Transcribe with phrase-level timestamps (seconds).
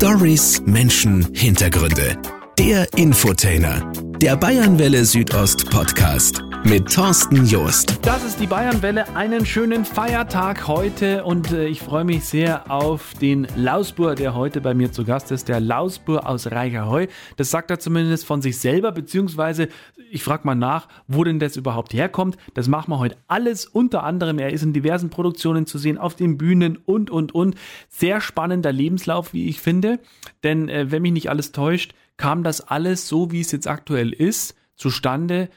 [0.00, 2.16] Stories, Menschen, Hintergründe.
[2.58, 3.92] Der Infotainer.
[4.22, 7.98] Der Bayernwelle Südost Podcast mit Thorsten Joost.
[8.02, 9.14] Das ist die Bayernwelle.
[9.16, 14.60] Einen schönen Feiertag heute und äh, ich freue mich sehr auf den Lausbur, der heute
[14.60, 15.48] bei mir zu Gast ist.
[15.48, 17.06] Der Lausbur aus Reicherheu.
[17.36, 19.68] Das sagt er zumindest von sich selber, beziehungsweise
[20.10, 22.36] ich frage mal nach, wo denn das überhaupt herkommt.
[22.54, 23.66] Das machen wir heute alles.
[23.66, 27.54] Unter anderem, er ist in diversen Produktionen zu sehen, auf den Bühnen und, und, und.
[27.88, 29.98] Sehr spannender Lebenslauf, wie ich finde.
[30.42, 34.12] Denn äh, wenn mich nicht alles täuscht, kam das alles so, wie es jetzt aktuell
[34.12, 35.48] ist, zustande,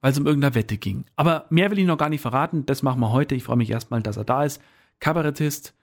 [0.00, 1.04] weil es um irgendeine Wette ging.
[1.16, 2.66] Aber mehr will ich noch gar nicht verraten.
[2.66, 3.34] Das machen wir heute.
[3.34, 4.60] Ich freue mich erstmal, dass er da ist.
[4.98, 5.74] Kabarettist,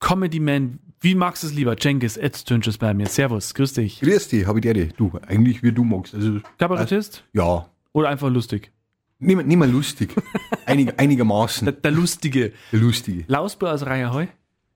[0.00, 0.78] Comedy-Man.
[1.00, 1.76] Wie magst du es lieber?
[1.76, 3.06] Cengiz, jetzt tönst bei mir.
[3.06, 4.00] Servus, grüß dich.
[4.00, 4.88] Grüß dich, habe ich dir.
[4.88, 6.14] Du, eigentlich wie du magst.
[6.14, 7.24] Also, Kabarettist?
[7.32, 7.66] ja.
[7.92, 8.72] Oder einfach lustig?
[9.18, 10.14] Nicht, nicht mehr lustig.
[10.66, 11.64] Einig, einigermaßen.
[11.64, 12.52] Der, der Lustige.
[12.72, 13.24] Der Lustige.
[13.26, 14.26] Lausbur aus Reiherheu?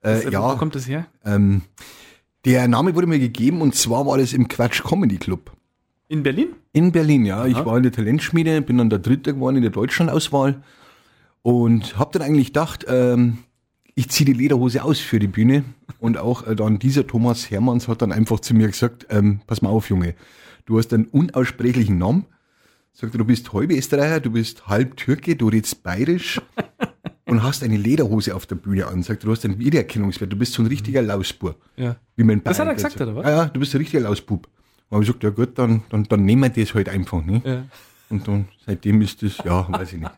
[0.01, 1.07] Äh, Wo ja, kommt das her?
[1.27, 1.60] ähm,
[2.47, 5.52] der Name wurde mir gegeben und zwar war das im Quatsch Comedy Club.
[6.11, 6.49] In Berlin?
[6.73, 7.47] In Berlin, ja.
[7.47, 7.65] Ich Aha.
[7.65, 10.61] war in der Talentschmiede, bin dann der Dritte geworden in der Deutschlandauswahl
[11.43, 13.39] und habe dann eigentlich gedacht, ähm,
[13.95, 15.63] ich ziehe die Lederhose aus für die Bühne.
[16.01, 19.63] Und auch äh, dann dieser Thomas Hermanns hat dann einfach zu mir gesagt, ähm, pass
[19.63, 20.16] mal auf, Junge,
[20.66, 22.27] du hast einen unaussprechlichen Namen.
[22.93, 26.41] Sagt er, du bist halb Österreicher, du bist halb Türke, du redest bayerisch
[27.27, 29.05] und hast eine Lederhose auf der Bühne an.
[29.05, 31.55] Sagt er, du hast einen Wiedererkennungswert, du bist so ein richtiger Lausbur.
[31.77, 31.95] Ja.
[32.16, 33.09] Wie man in Das hat er Bayern gesagt, sagt.
[33.09, 33.25] oder was?
[33.27, 34.49] Ja, ja, du bist ein richtiger Lausbub.
[34.91, 37.24] Und habe ich gesagt, ja gut, dann, dann, dann nehmen wir das halt einfach.
[37.24, 37.41] Ne?
[37.45, 37.65] Ja.
[38.10, 40.13] Und dann seitdem ist das, ja, weiß ich nicht.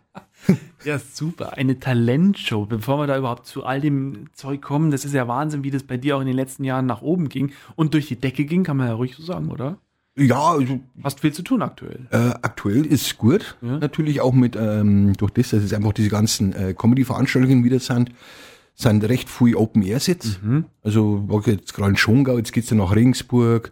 [0.84, 1.56] Ja, super.
[1.56, 2.66] Eine Talentshow.
[2.66, 5.84] Bevor wir da überhaupt zu all dem Zeug kommen, das ist ja Wahnsinn, wie das
[5.84, 8.64] bei dir auch in den letzten Jahren nach oben ging und durch die Decke ging,
[8.64, 9.78] kann man ja ruhig so sagen, oder?
[10.16, 12.08] Ja, also Hast viel zu tun aktuell.
[12.10, 13.56] äh, aktuell ist gut.
[13.62, 13.78] Ja.
[13.78, 18.10] Natürlich auch mit, ähm, durch das, dass es einfach diese ganzen äh, Comedy-Veranstaltungen wieder sind,
[18.74, 20.40] sind recht viel Open Air Sets.
[20.42, 20.64] Mhm.
[20.82, 23.70] Also war jetzt gerade in Schongau, jetzt geht's ja nach Regensburg,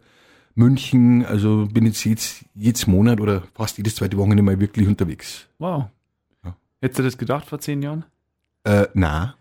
[0.54, 5.46] München, also bin jetzt jetzt, jedes Monat oder fast jedes zweite Wochenende mal wirklich unterwegs.
[5.58, 5.86] Wow.
[6.44, 6.56] Ja.
[6.80, 8.04] Hättest du das gedacht vor zehn Jahren?
[8.64, 9.34] Äh, na,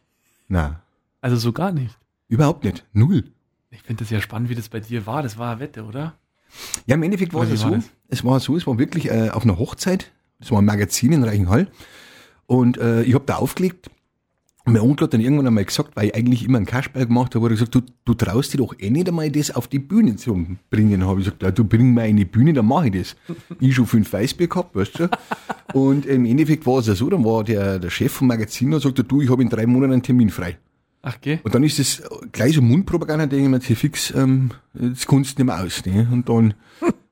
[0.48, 0.82] na,
[1.22, 1.98] Also so gar nicht.
[2.28, 2.86] überhaupt nicht.
[2.94, 3.24] Null.
[3.72, 5.22] Ich finde das ja spannend, wie das bei dir war.
[5.24, 6.16] Das war eine Wette, oder?
[6.86, 7.70] Ja, im Endeffekt war es war so.
[7.76, 7.90] das?
[8.08, 10.12] Es war so, es war wirklich äh, auf einer Hochzeit.
[10.40, 11.68] Es war ein Magazin in Reichenhall.
[12.48, 13.92] Und äh, ich habe da aufgelegt.
[14.72, 17.46] Mein Onkel hat dann irgendwann einmal gesagt, weil ich eigentlich immer einen Kasperl gemacht habe,
[17.46, 20.16] hat er gesagt, du, du traust dir doch eh nicht einmal das auf die Bühne
[20.16, 21.06] zu bringen.
[21.06, 23.16] habe ich gesagt, ja, du bring mir eine Bühne, dann mache ich das.
[23.60, 25.10] ich schon fünf Weißbier gehabt, weißt du.
[25.74, 28.82] Und im Endeffekt war es ja so, dann war der, der Chef vom Magazin und
[28.82, 30.58] sagte, du, ich habe in drei Monaten einen Termin frei.
[31.02, 31.40] Ach, geh.
[31.44, 35.38] Und dann ist es gleich so Mundpropaganda, denke ich mir, hier fix, ähm, das kannst
[35.38, 35.86] du nicht mehr aus.
[35.86, 36.08] Ne?
[36.12, 36.54] Und dann,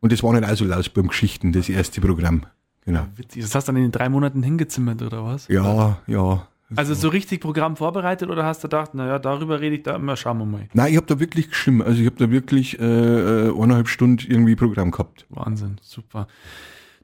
[0.01, 2.45] und das waren halt also Lausbaum-Geschichten, das erste Programm.
[2.85, 3.06] Genau.
[3.16, 3.44] Witzig.
[3.44, 5.47] Das hast du dann in den drei Monaten hingezimmert, oder was?
[5.47, 6.47] Ja, ja.
[6.75, 10.17] Also so richtig Programm vorbereitet oder hast du gedacht, naja, darüber rede ich da immer,
[10.17, 10.67] schauen wir mal.
[10.73, 11.81] Nein, ich habe da wirklich geschrieben.
[11.81, 15.25] Also ich habe da wirklich äh, äh, eineinhalb Stunden irgendwie Programm gehabt.
[15.29, 16.27] Wahnsinn, super.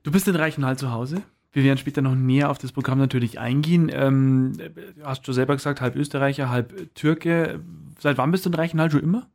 [0.03, 1.21] Du bist in Reichenhall zu Hause.
[1.53, 3.89] Wir werden später noch näher auf das Programm natürlich eingehen.
[3.93, 4.53] Ähm,
[5.03, 7.61] hast du selber gesagt, halb Österreicher, halb Türke.
[7.99, 9.29] Seit wann bist du in Reichenhall schon immer?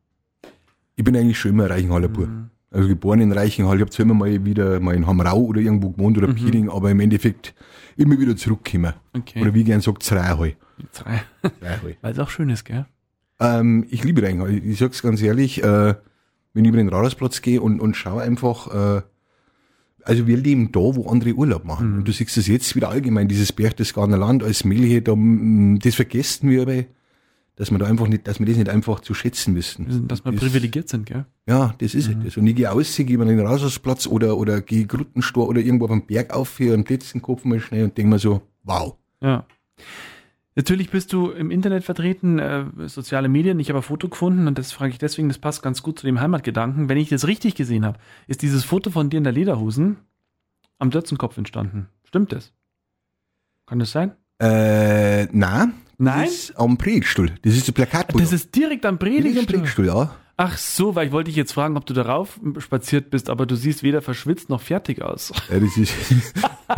[0.95, 2.27] Ich bin eigentlich schon immer Reichenhaller Bub.
[2.27, 2.49] Mhm.
[2.71, 3.77] Also geboren in Reichenhall.
[3.77, 6.23] Ich habe zwar immer mal wieder mal in Hamrau oder irgendwo gewohnt Mhm.
[6.23, 7.55] oder Piering, aber im Endeffekt
[7.97, 8.93] immer wieder zurückgekommen.
[9.13, 9.41] Okay.
[9.41, 10.55] Oder wie gern sagt, Zreihall.
[10.91, 11.23] Zreihall.
[12.01, 12.85] Weil es auch schön ist, gell?
[13.39, 14.53] Ähm, ich liebe Reichenhall.
[14.53, 15.95] Ich sag's ganz ehrlich, äh,
[16.53, 19.01] wenn ich über den Radarsplatz gehe und, und schaue einfach, äh,
[20.03, 21.97] also wir leben da, wo andere Urlaub machen.
[21.97, 25.95] Und du siehst das jetzt wieder allgemein, dieses Berchtesgadener Land als Milche, da, mm, das
[25.95, 26.83] vergessen wir aber,
[27.59, 30.07] dass wir da einfach nicht, dass wir das nicht einfach zu schätzen wissen.
[30.07, 31.25] Dass wir Das- privilegiert sind, gell?
[31.45, 32.37] Ja, das ist es.
[32.37, 35.91] Und ich gehe aus, gehe über den Radarsplatz oder, oder gehe Gruttenstor oder irgendwo auf
[35.91, 38.95] den Berg auf für einen letzten Kopf mal schnell und denke mir so, wow.
[39.21, 39.45] Ja.
[40.55, 43.59] Natürlich bist du im Internet vertreten, äh, soziale Medien.
[43.59, 46.05] Ich habe ein Foto gefunden und das frage ich deswegen, das passt ganz gut zu
[46.05, 46.87] dem Heimatgedanken.
[46.89, 49.97] Wenn ich das richtig gesehen habe, ist dieses Foto von dir in der Lederhosen
[50.77, 51.87] am Dörzenkopf entstanden.
[52.05, 52.51] Stimmt das?
[53.67, 54.13] Kann das sein?
[54.41, 55.73] Äh, nein.
[55.99, 56.25] Nein?
[56.25, 57.31] Das ist am Predigtstuhl.
[57.43, 58.13] Das ist der Plakat.
[58.19, 59.45] Das ist direkt am das ist am Predigtstuhl.
[59.45, 60.15] Predigtstuhl, ja.
[60.37, 63.55] Ach so, weil ich wollte dich jetzt fragen, ob du darauf spaziert bist, aber du
[63.55, 65.33] siehst weder verschwitzt noch fertig aus.
[65.51, 65.93] ja das ist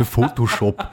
[0.02, 0.84] Photoshop.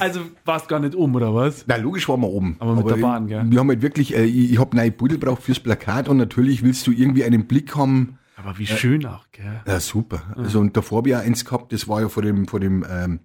[0.00, 1.64] Also warst gar nicht um, oder was?
[1.68, 2.56] Na, logisch waren wir oben.
[2.58, 3.44] Aber mit der Bahn, gell?
[3.48, 6.64] Wir haben halt wirklich, äh, ich, ich habe neue Pudel braucht fürs Plakat und natürlich
[6.64, 8.18] willst du irgendwie einen Blick haben.
[8.36, 9.60] Aber wie schön auch, gell?
[9.64, 10.22] Ja, super.
[10.36, 12.84] Also und davor habe ich auch eins gehabt, das war ja vor dem, vor dem
[12.90, 13.20] ähm,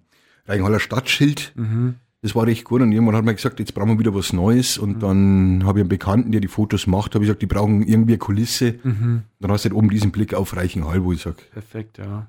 [0.46, 1.52] Reichenhaller Stadtschild.
[1.56, 1.96] Mhm.
[2.24, 4.78] Das war recht gut und irgendwann hat man gesagt, jetzt brauchen wir wieder was Neues
[4.78, 4.82] Mhm.
[4.82, 7.82] und dann habe ich einen Bekannten, der die Fotos macht, habe ich gesagt, die brauchen
[7.82, 8.78] irgendwie eine Kulisse.
[8.82, 9.24] Mhm.
[9.40, 12.26] Dann hast du halt oben diesen Blick auf Reichenhall, wo ich sage, Perfekt, ja.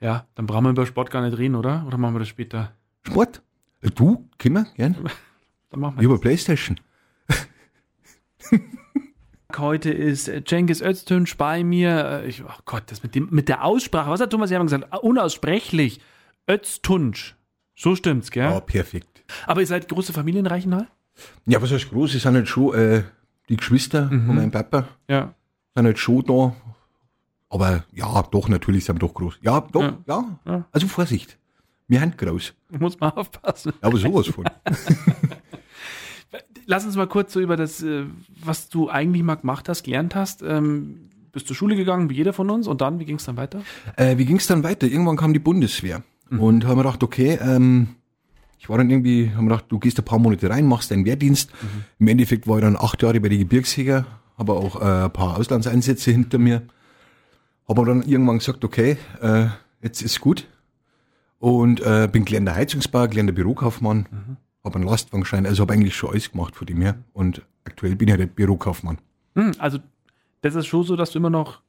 [0.00, 1.82] Ja, dann brauchen wir über Sport gar nicht reden, oder?
[1.86, 2.72] Oder machen wir das später?
[3.06, 3.40] Sport.
[3.80, 4.96] Äh, Du, können wir, gern.
[5.70, 6.78] Dann machen wir habe Playstation.
[8.38, 10.30] Feiertag heute ist.
[10.46, 12.22] Cengiz Öztünsch bei mir.
[12.26, 14.10] Ich, oh Gott, das mit, dem, mit der Aussprache.
[14.10, 14.86] Was hat Thomas Hermann gesagt?
[15.02, 16.00] Unaussprechlich.
[16.50, 17.34] Öztunsch.
[17.76, 18.44] So stimmt's, gell?
[18.50, 19.17] Ja, perfekt.
[19.46, 20.88] Aber ihr seid große Familie in Reichenhall?
[21.46, 22.14] Ja, was heißt groß?
[22.14, 23.02] Es sind halt schon äh,
[23.48, 25.34] die Geschwister von meinem Papa, Ja.
[25.74, 26.54] sind halt schon da.
[27.50, 29.38] Aber ja, doch, natürlich sind wir doch groß.
[29.40, 29.98] Ja, doch, Ja.
[30.06, 30.38] ja.
[30.44, 30.64] Ja.
[30.72, 31.38] Also Vorsicht.
[31.88, 32.52] Wir haben groß.
[32.78, 33.72] Muss man aufpassen.
[33.80, 34.44] Aber sowas von.
[36.66, 38.04] Lass uns mal kurz so über das, äh,
[38.44, 40.42] was du eigentlich mal gemacht hast, gelernt hast.
[40.42, 43.38] Ähm, bist zur Schule gegangen, wie jeder von uns, und dann, wie ging es dann
[43.38, 43.62] weiter?
[43.96, 44.86] Äh, wie ging es dann weiter?
[44.86, 46.02] Irgendwann kam die Bundeswehr.
[46.30, 47.88] Und haben wir gedacht, okay, ähm,
[48.58, 51.50] ich war dann irgendwie, haben gedacht, du gehst ein paar Monate rein, machst deinen Wehrdienst.
[51.98, 54.04] Im Endeffekt war ich dann acht Jahre bei den Gebirgsjäger,
[54.36, 56.62] habe auch äh, ein paar Auslandseinsätze hinter mir.
[57.68, 59.46] Habe dann irgendwann gesagt, okay, äh,
[59.82, 60.48] jetzt ist gut.
[61.38, 66.32] Und äh, bin gelernter Heizungsbauer, gelernter Bürokaufmann, habe einen Lastwagenschein, also habe eigentlich schon alles
[66.32, 66.96] gemacht von dem her.
[67.12, 68.98] Und aktuell bin ich halt Bürokaufmann.
[69.36, 69.78] Hm, also,
[70.40, 71.60] das ist schon so, dass du immer noch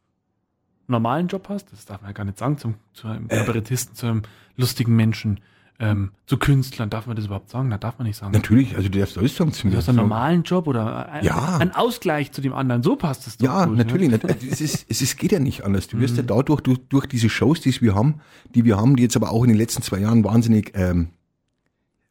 [0.87, 1.71] einen normalen Job hast.
[1.71, 4.23] Das darf man ja gar nicht sagen, zum, zu einem Kabarettisten, zu einem
[4.55, 5.39] lustigen Menschen,
[5.79, 6.89] ähm, zu Künstlern.
[6.89, 7.69] Darf man das überhaupt sagen?
[7.69, 8.33] Na, darf man nicht sagen.
[8.33, 9.71] Natürlich, also du darfst alles sagen zu mir.
[9.71, 11.57] Du hast einen normalen Job oder ein, Ja.
[11.57, 12.83] ein Ausgleich zu dem anderen.
[12.83, 13.45] So passt es doch.
[13.45, 14.09] Ja, gut, natürlich.
[14.09, 14.19] Ne?
[14.51, 15.87] Es, ist, es ist, geht ja nicht anders.
[15.87, 18.15] Du wirst ja dadurch, durch, durch diese Shows, die wir haben,
[18.53, 21.09] die wir haben, die jetzt aber auch in den letzten zwei Jahren wahnsinnig, ähm,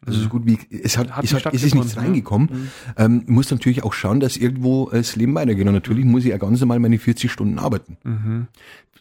[0.07, 2.71] also so gut wie, es hat, Hat es, hat es ist nichts reingekommen.
[2.97, 5.67] Ähm, muss natürlich auch schauen, dass irgendwo das Leben weitergeht.
[5.67, 8.47] Und natürlich muss ich ja ganz normal meine 40 Stunden arbeiten.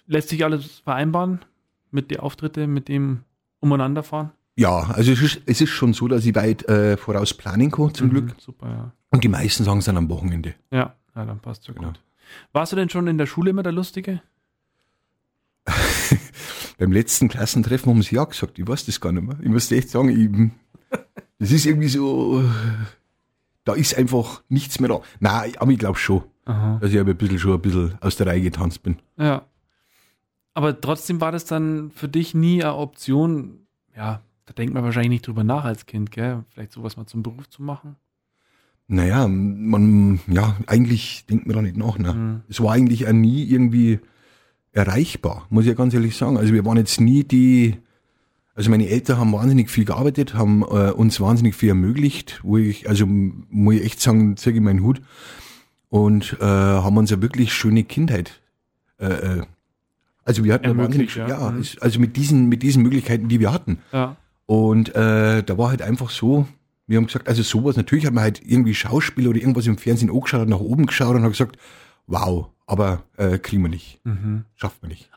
[0.07, 1.39] Lässt sich alles vereinbaren
[1.91, 3.19] mit den Auftritte, mit dem
[3.59, 4.31] Umeinanderfahren?
[4.57, 7.93] Ja, also es ist, es ist schon so, dass ich weit äh, voraus planen kann,
[7.93, 8.25] zum Glück.
[8.25, 8.91] Mhm, Super, ja.
[9.11, 10.55] Und die meisten sagen es dann am Wochenende.
[10.71, 11.89] Ja, ja dann passt ja Genau.
[11.89, 11.99] gut.
[12.53, 14.21] Warst du denn schon in der Schule immer der Lustige?
[16.77, 19.37] Beim letzten Klassentreffen haben sie ja gesagt, ich weiß das gar nicht mehr.
[19.41, 20.99] Ich muss dir echt sagen, ich,
[21.39, 22.43] das ist irgendwie so,
[23.63, 25.01] da ist einfach nichts mehr da.
[25.19, 26.79] Nein, aber ich glaube schon, Aha.
[26.81, 28.97] dass ich aber ein bisschen schon ein bisschen aus der Reihe getanzt bin.
[29.17, 29.45] Ja.
[30.53, 35.09] Aber trotzdem war das dann für dich nie eine Option, ja, da denkt man wahrscheinlich
[35.11, 36.43] nicht drüber nach als Kind, gell?
[36.49, 37.97] Vielleicht sowas mal zum Beruf zu machen.
[38.87, 41.97] Naja, man, ja, eigentlich denkt man da nicht nach.
[41.99, 42.13] Ne?
[42.13, 42.41] Mhm.
[42.47, 43.99] Es war eigentlich auch nie irgendwie
[44.71, 46.37] erreichbar, muss ich ja ganz ehrlich sagen.
[46.37, 47.75] Also wir waren jetzt nie die,
[48.55, 52.87] also meine Eltern haben wahnsinnig viel gearbeitet, haben äh, uns wahnsinnig viel ermöglicht, wo ich,
[52.87, 55.01] also muss ich echt sagen, zeige ich meinen Hut.
[55.89, 58.41] Und äh, haben uns eine wirklich schöne Kindheit.
[58.99, 59.41] Äh, äh,
[60.23, 61.47] also wir hatten Ermöglicht, wahnsinnig, ja.
[61.47, 61.65] ja, Mhm.
[61.81, 63.79] also mit diesen, mit diesen Möglichkeiten, die wir hatten.
[63.91, 64.15] Ja.
[64.47, 66.47] Und äh, da war halt einfach so,
[66.87, 70.09] wir haben gesagt, also sowas, natürlich hat man halt irgendwie Schauspiel oder irgendwas im Fernsehen
[70.09, 71.57] angeschaut, hat nach oben geschaut und hat gesagt,
[72.07, 74.45] wow, aber äh, kriegen wir nicht, Mhm.
[74.55, 75.11] schafft man nicht.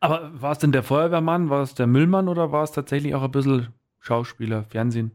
[0.00, 3.22] Aber war es denn der Feuerwehrmann, war es der Müllmann oder war es tatsächlich auch
[3.22, 3.68] ein bisschen
[4.00, 5.12] Schauspieler, Fernsehen?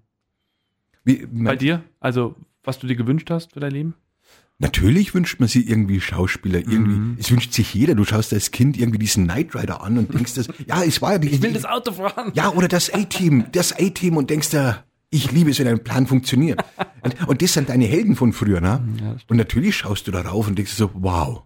[1.04, 1.84] Wie, Bei dir?
[2.00, 3.94] Also, was du dir gewünscht hast für dein Leben?
[4.60, 7.18] Natürlich wünscht man sich irgendwie Schauspieler, irgendwie, Mhm.
[7.20, 10.34] es wünscht sich jeder, du schaust als Kind irgendwie diesen Knight Rider an und denkst
[10.36, 12.32] das, ja, es war ja die, Ich will das Auto fahren.
[12.36, 16.06] ja, oder das A-Team, das A-Team und denkst da, ich liebe es, wenn ein Plan
[16.08, 16.60] funktioniert.
[17.04, 18.84] Und, und das sind deine Helden von früher, ne?
[19.02, 21.44] Ja, Und natürlich schaust du darauf und denkst so, wow.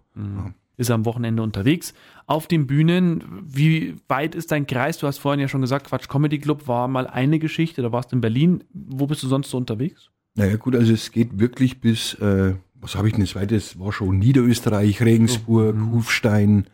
[0.76, 1.94] ist am Wochenende unterwegs.
[2.26, 4.98] Auf den Bühnen, wie weit ist dein Kreis?
[4.98, 8.10] Du hast vorhin ja schon gesagt, Quatsch Comedy Club war mal eine Geschichte, da warst
[8.10, 8.64] du in Berlin.
[8.72, 10.10] Wo bist du sonst so unterwegs?
[10.34, 13.56] Naja gut, also es geht wirklich bis, äh, was habe ich denn das weite?
[13.56, 15.92] Es war schon Niederösterreich, Regensburg, Mhm.
[15.92, 16.66] Hufstein,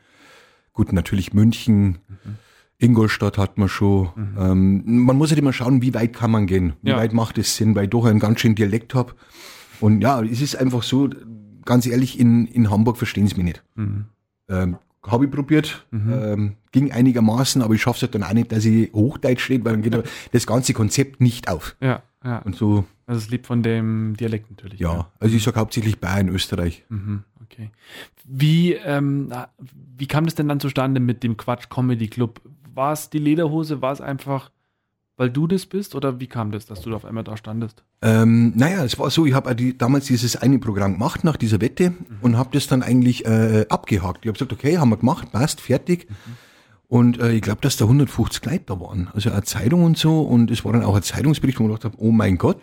[0.73, 1.99] gut, natürlich München,
[2.79, 4.09] Ingolstadt hat man schon.
[4.39, 6.97] Ähm, man muss halt immer schauen, wie weit kann man gehen, wie Mhm.
[6.97, 6.97] Ja.
[6.99, 9.15] weit macht es Sinn, weil ich doch einen ganz schönen Dialekt habe.
[9.81, 11.09] Und ja, es ist einfach so,
[11.65, 13.63] ganz ehrlich, in, in Hamburg verstehen sie mich nicht.
[13.75, 14.05] Mhm.
[14.49, 18.53] Ähm, habe ich probiert, ähm, ging einigermaßen, aber ich schaffe es halt dann auch nicht,
[18.53, 21.77] dass ich Hochdeutsch rede, weil dann geht das ganze Konzept nicht auf.
[21.81, 22.39] Ja, ja.
[22.41, 24.81] Und so, Das ist lieb von dem Dialekt natürlich.
[24.81, 26.85] ja, also ich sage hauptsächlich Bayern, Österreich.
[26.89, 27.71] Mhm, okay.
[28.25, 29.33] Wie, ähm,
[29.97, 32.41] wie kam das denn dann zustande mit dem Quatsch Comedy Club?
[32.75, 33.81] War es die Lederhose?
[33.83, 34.51] War es einfach,
[35.17, 35.95] weil du das bist?
[35.95, 37.83] Oder wie kam das, dass du da auf einmal da standest?
[38.03, 41.95] Ähm, naja, es war so, ich habe damals dieses eine Programm gemacht nach dieser Wette
[42.21, 44.25] und habe das dann eigentlich äh, abgehakt.
[44.25, 46.07] Ich habe gesagt, okay, haben wir gemacht, passt, fertig.
[46.89, 49.09] Und äh, ich glaube, dass da 150 Leute da waren.
[49.15, 50.23] Also eine Zeitung und so.
[50.23, 52.61] Und es war dann auch ein Zeitungsbericht, wo ich gedacht habe, oh mein Gott.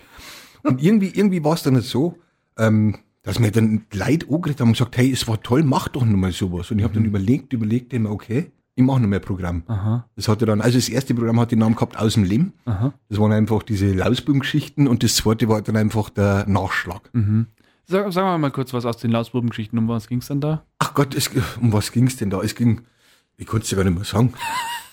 [0.63, 2.17] Und irgendwie, irgendwie war es dann nicht so,
[2.58, 6.03] ähm, dass mir dann Leute angeredet haben und gesagt, hey, es war toll, mach doch
[6.05, 6.72] nochmal sowas.
[6.72, 9.63] Und ich habe dann überlegt, überlegt, immer, okay, ich mache noch mehr Programm.
[9.67, 12.53] Aha, Das hatte dann, also das erste Programm hat den Namen gehabt aus dem Leben.
[12.65, 12.94] aha.
[13.10, 17.10] Das waren einfach diese Lausbuben-Geschichten und das zweite war dann einfach der Nachschlag.
[17.13, 17.48] Mhm.
[17.88, 19.77] Sag, sagen wir mal kurz was aus den Lausbuben-Geschichten.
[19.77, 20.63] Um was ging es dann da?
[20.79, 21.29] Ach Gott, es,
[21.62, 22.41] um was ging's denn da?
[22.41, 22.82] Es ging,
[23.38, 24.34] ich konnte es ja gar nicht mehr sagen.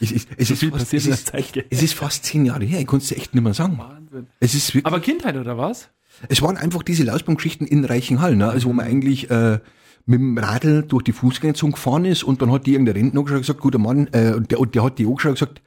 [0.00, 2.80] Es, ist- es, ist viel fast, es, ist, Zeit, es ist fast zehn Jahre her,
[2.80, 3.78] ich konnte es echt nicht mehr sagen.
[3.78, 4.26] Wahnsinn.
[4.40, 5.88] Es ist wirklich, Aber Kindheit oder was?
[6.28, 8.48] es waren einfach diese Lausbaum-Geschichten in Reichenhall, ne?
[8.50, 9.60] also wo man eigentlich, äh,
[10.04, 13.36] mit dem Radl durch die Fußgängerzone gefahren ist und dann hat die irgendein Rentner angeschaut
[13.36, 15.62] und gesagt, guter Mann, äh, und der, und der hat die angeschaut und gesagt,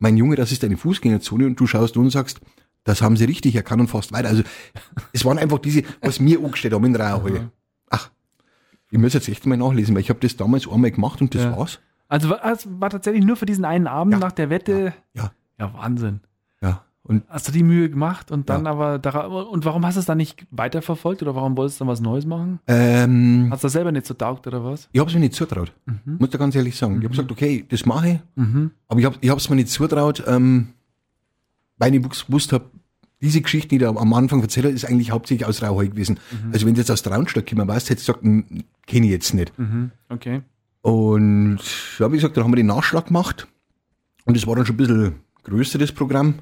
[0.00, 2.40] mein Junge, das ist deine Fußgängerzone und du schaust und sagst,
[2.82, 4.28] das haben sie richtig erkannt und fast weiter.
[4.28, 4.42] Also
[5.12, 7.50] es waren einfach diese, was mir angestellt haben in Rauchhalle.
[7.90, 8.10] Ach,
[8.90, 11.42] ich muss jetzt echt mal nachlesen, weil ich habe das damals einmal gemacht und das
[11.44, 11.56] Ja.
[11.56, 11.78] war's.
[12.08, 14.18] Also es war tatsächlich nur für diesen einen Abend Ja.
[14.20, 14.92] nach der Wette.
[15.14, 16.20] Ja, Ja, Wahnsinn.
[16.60, 16.82] ja.
[17.02, 19.00] Und Hast du die Mühe gemacht und dann aber
[19.50, 22.26] und warum hast du es dann nicht weiterverfolgt oder warum wolltest du dann was Neues
[22.26, 22.58] machen?
[22.66, 24.88] ähm, Hast du das selber nicht so taugt oder was?
[24.92, 25.72] ich habe es mir nicht zutraut.
[25.86, 26.16] Mhm.
[26.18, 26.94] Muss da ganz ehrlich sagen.
[26.94, 28.72] Ich habe gesagt, okay, das mache ich, Mhm.
[28.88, 30.68] aber ich habe ich es mir nicht zutraut, ähm,
[31.78, 32.70] weil ich gewusst habe,
[33.20, 36.18] diese Geschichte, die ich da am Anfang erzählt habe, ist eigentlich hauptsächlich aus Rauheu gewesen.
[36.52, 39.58] Also wenn du jetzt aus Traunstedt gekommen weißt, hättest du gesagt, kenne ich jetzt nicht.
[39.58, 39.90] Mhm.
[40.08, 40.42] Okay.
[40.86, 41.58] Und
[41.98, 43.48] ja, wie gesagt, dann haben wir den Nachschlag gemacht.
[44.24, 46.36] Und das war dann schon ein bisschen größer, das Programm.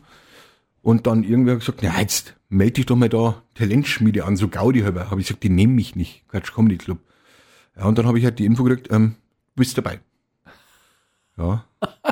[0.82, 4.80] Und dann irgendwer gesagt, na jetzt melde dich doch mal da Talentschmiede an, so Gaudi
[4.80, 5.10] halber.
[5.10, 6.98] Habe ich gesagt, die nehmen mich nicht, Quatsch Comedy Club.
[7.74, 9.14] Ja, und dann habe ich halt die Info gekriegt, ähm,
[9.54, 10.00] du bist dabei.
[11.38, 11.64] Ja,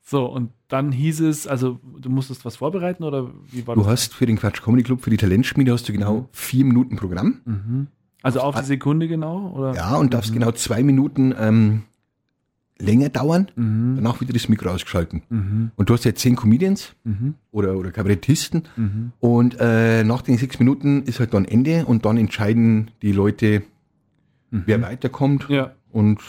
[0.00, 3.90] So, und dann hieß es, also du musstest was vorbereiten oder wie war du das?
[3.90, 7.42] hast für den Quatsch Comedy Club, für die Talentschmiede hast du genau vier Minuten Programm.
[7.44, 7.86] Mhm.
[8.34, 9.52] Also auf die Sekunde genau?
[9.56, 9.74] Oder?
[9.74, 11.82] Ja, und darfst genau zwei Minuten ähm,
[12.78, 13.48] länger dauern.
[13.56, 13.96] Mhm.
[13.96, 15.22] Danach wieder das Mikro ausgeschalten.
[15.28, 15.70] Mhm.
[15.76, 17.34] Und du hast ja zehn Comedians Mhm.
[17.50, 18.62] oder, oder Kabarettisten.
[18.76, 19.12] Mhm.
[19.20, 23.62] Und äh, nach den sechs Minuten ist halt dann Ende und dann entscheiden die Leute,
[24.50, 25.46] wer weiterkommt.
[25.48, 25.72] Ja.
[25.90, 26.20] Und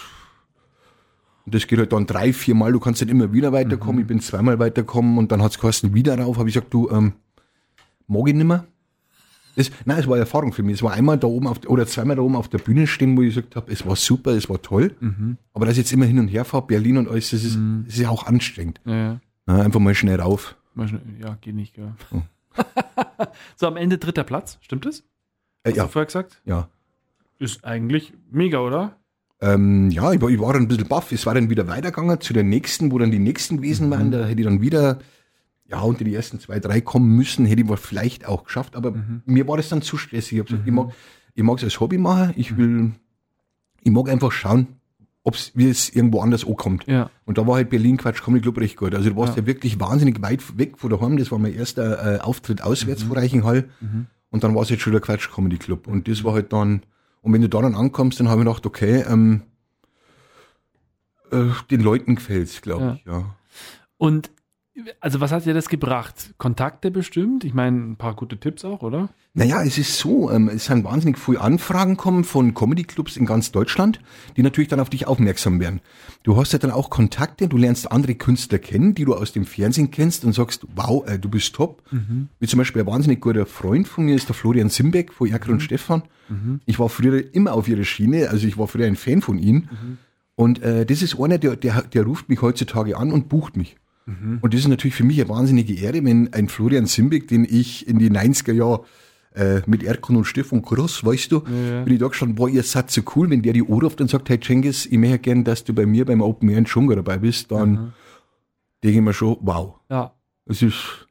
[1.45, 2.71] und das geht halt dann drei, vier Mal.
[2.73, 4.01] Du kannst nicht immer wieder weiterkommen.
[4.01, 6.37] Ich bin zweimal weiterkommen und dann hat's geheißen, wieder rauf.
[6.37, 7.13] Habe ich gesagt, du, ähm,
[8.07, 8.65] mag ich nimmer.
[9.55, 10.75] Das, nein, es war eine Erfahrung für mich.
[10.75, 13.21] Es war einmal da oben auf, oder zweimal da oben auf der Bühne stehen, wo
[13.21, 14.95] ich gesagt habe, es war super, es war toll.
[15.53, 17.99] Aber das jetzt immer hin und her fahrt, Berlin und alles, das ist, das ist
[17.99, 18.79] ja auch anstrengend.
[18.85, 19.19] Ja, ja.
[19.45, 20.55] Na, einfach mal schnell rauf.
[20.75, 21.91] Mal schnell- Ja, geht nicht, gell.
[23.55, 24.99] so, am Ende dritter Platz, stimmt es?
[25.63, 26.41] Äh, Hast ja, du vorher gesagt?
[26.45, 26.67] ja.
[27.41, 28.97] Ist eigentlich mega, oder?
[29.39, 31.13] Ähm, ja, ich war, ich war dann ein bisschen baff.
[31.13, 34.11] Es war dann wieder weitergegangen zu den nächsten, wo dann die nächsten gewesen waren.
[34.11, 34.99] Da hätte ich dann wieder,
[35.69, 37.45] ja, unter die ersten zwei, drei kommen müssen.
[37.45, 38.75] Hätte ich wohl vielleicht auch geschafft.
[38.75, 38.93] Aber
[39.25, 40.33] mir war das dann zu stressig.
[40.33, 40.89] Ich habe gesagt, ich mag
[41.35, 42.33] ich mag es als Hobby machen.
[42.35, 42.91] Ich will,
[43.83, 44.67] ich mag einfach schauen,
[45.23, 46.85] ob's, wie es irgendwo anders ankommt.
[46.87, 47.09] Ja.
[47.25, 48.93] Und da war halt Berlin Quatsch Comedy Club recht gut.
[48.95, 49.41] Also du warst Ja.
[49.43, 51.17] ja, wirklich wahnsinnig weit weg von daheim.
[51.17, 53.69] Das war mein erster äh, Auftritt auswärts vor Reichenhall.
[54.31, 55.87] Und dann war es jetzt schon der Quatsch Comedy Club.
[55.87, 56.81] Und das war halt dann,
[57.21, 59.43] und wenn du da dann ankommst, dann habe ich gedacht, okay, ähm,
[61.31, 62.93] äh, den Leuten gefällt's, glaube Ja.
[62.95, 63.35] ich, ja.
[63.97, 64.31] Und
[64.99, 66.33] also was hat dir das gebracht?
[66.37, 67.43] Kontakte bestimmt?
[67.43, 69.09] Ich meine, ein paar gute Tipps auch, oder?
[69.33, 73.51] Naja, es ist so, ähm, es sind wahnsinnig viele Anfragen kommen von Comedy-Clubs in ganz
[73.51, 73.99] Deutschland,
[74.37, 75.81] die natürlich dann auf dich aufmerksam werden.
[76.23, 79.45] Du hast ja dann auch Kontakte, du lernst andere Künstler kennen, die du aus dem
[79.45, 81.83] Fernsehen kennst und sagst, wow, äh, du bist top.
[82.39, 85.51] Wie zum Beispiel ein wahnsinnig guter Freund von mir ist der Florian Simbeck von Erkel
[85.51, 86.03] und Stefan.
[86.65, 89.97] Ich war früher immer auf ihrer Schiene, also ich war früher ein Fan von ihnen.
[90.35, 93.75] Und äh, das ist einer, der, der, der ruft mich heutzutage an und bucht mich.
[94.41, 97.87] Und das ist natürlich für mich eine wahnsinnige Ehre, wenn ein Florian Simbeck, den ich
[97.87, 98.83] in die 90er Jahre
[99.35, 101.83] äh, mit Erkon und Stefan Gross, weißt du, Ja.
[101.83, 104.09] bin ich da gestanden, boah, ihr seid so cool, wenn der die Ohr ruft und
[104.09, 106.95] sagt, hey Cengiz, ich möchte gern, dass du bei mir beim Open Air in Dschungel
[106.95, 107.93] dabei bist, dann
[108.83, 110.13] denke ich mir schon, wow, Ja,
[110.45, 111.07] es ist,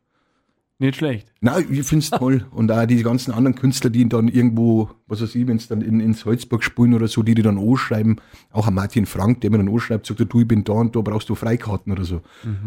[0.81, 1.33] nicht schlecht.
[1.41, 2.47] na, ich find's toll.
[2.53, 5.81] Und auch die ganzen anderen Künstler, die dann irgendwo, was weiß ich, wenn es dann
[5.81, 8.21] in, in Salzburg spielen oder so, die die dann anschreiben,
[8.53, 11.01] auch ein Martin Frank, der mir dann anschreibt, sagt, du, ich bin da und da
[11.01, 12.21] brauchst du Freikarten oder so.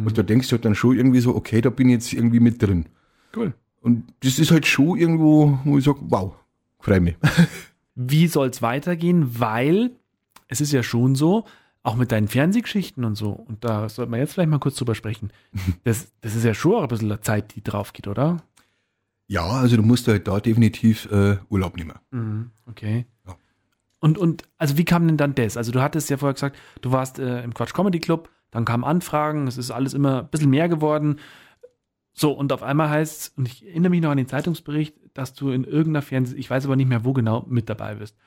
[0.06, 2.42] Und da denkst du halt dann schon irgendwie so, okay, da bin ich jetzt irgendwie
[2.42, 2.86] mit drin.
[3.36, 3.54] Cool.
[3.82, 6.36] Und das ist halt schon irgendwo, wo ich sage, wow,
[6.80, 7.16] freu mich.
[7.96, 9.40] Wie soll es weitergehen?
[9.40, 9.92] Weil
[10.48, 11.46] es ist ja schon so,
[11.84, 14.96] auch mit deinen Fernsehgeschichten und so, und da sollten wir jetzt vielleicht mal kurz drüber
[14.96, 15.32] sprechen.
[15.84, 18.38] Das, das ist ja schon auch ein bisschen Zeit, die drauf geht, oder?
[19.28, 21.94] Ja, also du musst halt da definitiv äh, Urlaub nehmen.
[22.12, 23.06] Mhm, okay.
[23.26, 23.38] Ja.
[24.00, 25.58] Und, und also wie kam denn dann das?
[25.58, 28.84] Also du hattest ja vorher gesagt, du warst äh, im Quatsch Comedy Club, dann kamen
[28.84, 31.18] Anfragen, es ist alles immer ein bisschen mehr geworden.
[32.14, 35.34] So, und auf einmal heißt es, und ich erinnere mich noch an den Zeitungsbericht, dass
[35.34, 38.18] du in irgendeiner Fernseh, ich weiß aber nicht mehr wo genau, mit dabei bist.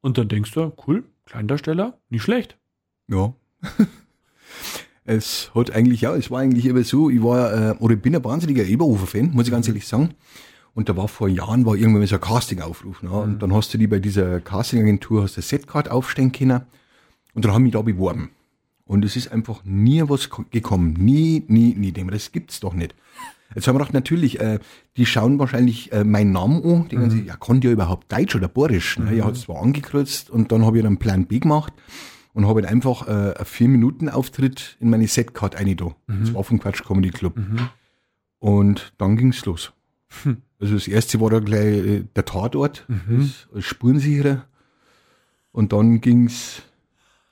[0.00, 2.58] Und dann denkst du, cool, Kleindarsteller, nicht schlecht.
[3.10, 3.34] Ja.
[5.04, 8.14] es hat eigentlich, ja, es war eigentlich immer so, ich war, äh, oder ich bin
[8.14, 10.10] ein wahnsinniger Eberhofer-Fan, muss ich ganz ehrlich sagen.
[10.74, 13.02] Und da war vor Jahren, war irgendwann so ein Casting-Aufruf.
[13.02, 13.10] Ne?
[13.10, 16.60] Und dann hast du die bei dieser Casting-Agentur, hast du Setcard aufstellen können.
[17.34, 18.30] Und dann haben mich da beworben.
[18.84, 20.94] Und es ist einfach nie was ko- gekommen.
[20.94, 21.90] Nie, nie, nie.
[21.92, 22.94] Dem, das gibt's doch nicht.
[23.54, 24.60] Jetzt haben wir gedacht, natürlich, äh,
[24.96, 28.46] die schauen wahrscheinlich äh, meinen Namen an, denken sich, ja, kann der überhaupt Deutsch oder
[28.46, 28.96] Borisch?
[28.98, 29.16] Ne?
[29.16, 31.72] Er hat es zwar angekreuzt und dann habe ich dann Plan B gemacht
[32.32, 35.94] und habe halt einfach äh, einen vier Minuten Auftritt in meine Setcard rein da.
[36.06, 37.34] Das war vom Quatsch Comedy Club.
[38.38, 39.72] Und dann ging's los.
[40.60, 44.44] Also das erste war da gleich äh, der Tatort, das, als Spurensicherer.
[45.52, 46.62] Und dann ging's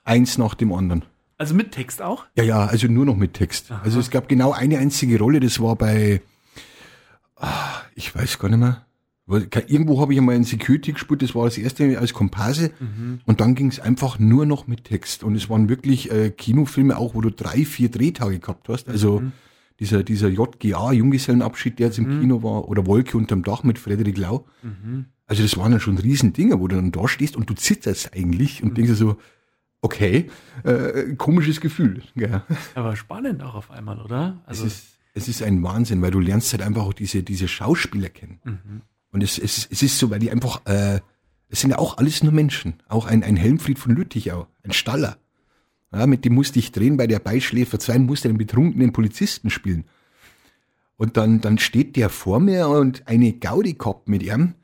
[0.03, 1.05] eins nach dem anderen.
[1.37, 2.25] Also mit Text auch?
[2.35, 3.71] Ja, ja, also nur noch mit Text.
[3.71, 3.81] Aha.
[3.83, 6.21] Also es gab genau eine einzige Rolle, das war bei,
[7.37, 8.85] ah, ich weiß gar nicht mehr.
[9.29, 12.71] Irgendwo habe ich einmal in Security gespielt, das war das erste als Komparse.
[13.25, 15.23] Und dann ging es einfach nur noch mit Text.
[15.23, 18.89] Und es waren wirklich äh, Kinofilme auch, wo du drei, vier Drehtage gehabt hast.
[18.89, 19.21] Also
[19.79, 24.17] dieser, dieser JGA, Junggesellenabschied, der jetzt im Kino war, oder Wolke unterm Dach mit Frederik
[24.17, 24.45] Lau.
[25.27, 28.13] Also das waren dann schon riesen Dinge, wo du dann da stehst und du zitterst
[28.15, 29.17] eigentlich und denkst dir so,
[29.81, 30.29] okay,
[30.63, 32.01] äh, komisches Gefühl.
[32.15, 32.41] Gell?
[32.75, 34.41] Aber spannend auch auf einmal, oder?
[34.45, 37.47] Also, es, ist, es ist ein Wahnsinn, weil du lernst halt einfach auch diese, diese
[37.47, 38.81] Schauspieler kennen.
[39.11, 40.99] Und es, es, es ist so, weil die einfach, äh,
[41.49, 42.75] es sind ja auch alles nur Menschen.
[42.87, 45.17] Auch ein, ein Helmfried von Lüttich auch, ein Staller.
[45.91, 49.85] Ja, mit dem musste ich drehen bei der Beischläfer 2 musste einen betrunkenen Polizisten spielen.
[50.97, 54.55] Und dann, dann steht der vor mir und eine Gaudi gehabt mit ihm.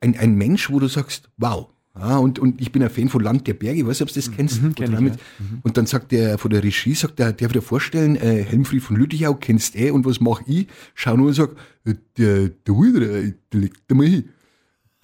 [0.00, 1.68] Ein, ein Mensch, wo du sagst, wow.
[1.98, 4.14] Ja, und, und ich bin ein Fan von Land der Berge, ich weiß nicht, ob
[4.14, 4.62] du das kennst.
[4.62, 7.48] Mhm, kenn Und ich, damit- Und dann sagt der von der Regie, sagt der, darf
[7.48, 10.66] ich dir vorstellen, äh, Helmfried von Lüttichau kennst du eh und was mach ich?
[10.94, 11.50] Schau nur und sag,
[11.84, 14.28] äh, der, der Wilder, äh, der legt mal hin.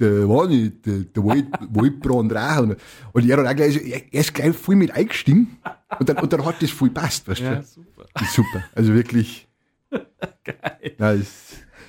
[0.01, 2.77] Der war nicht, der, der Wald, Waldbrand Rauch.
[3.13, 5.57] Und er hat auch gleich, er er ist gleich voll mit eingestiegen.
[6.01, 7.45] Und dann, und dann hat das voll passt, weißt du?
[7.45, 8.05] ja, super.
[8.33, 8.65] Super.
[8.75, 9.47] Also wirklich.
[10.45, 10.95] Geil.
[10.99, 11.31] Ja, ist,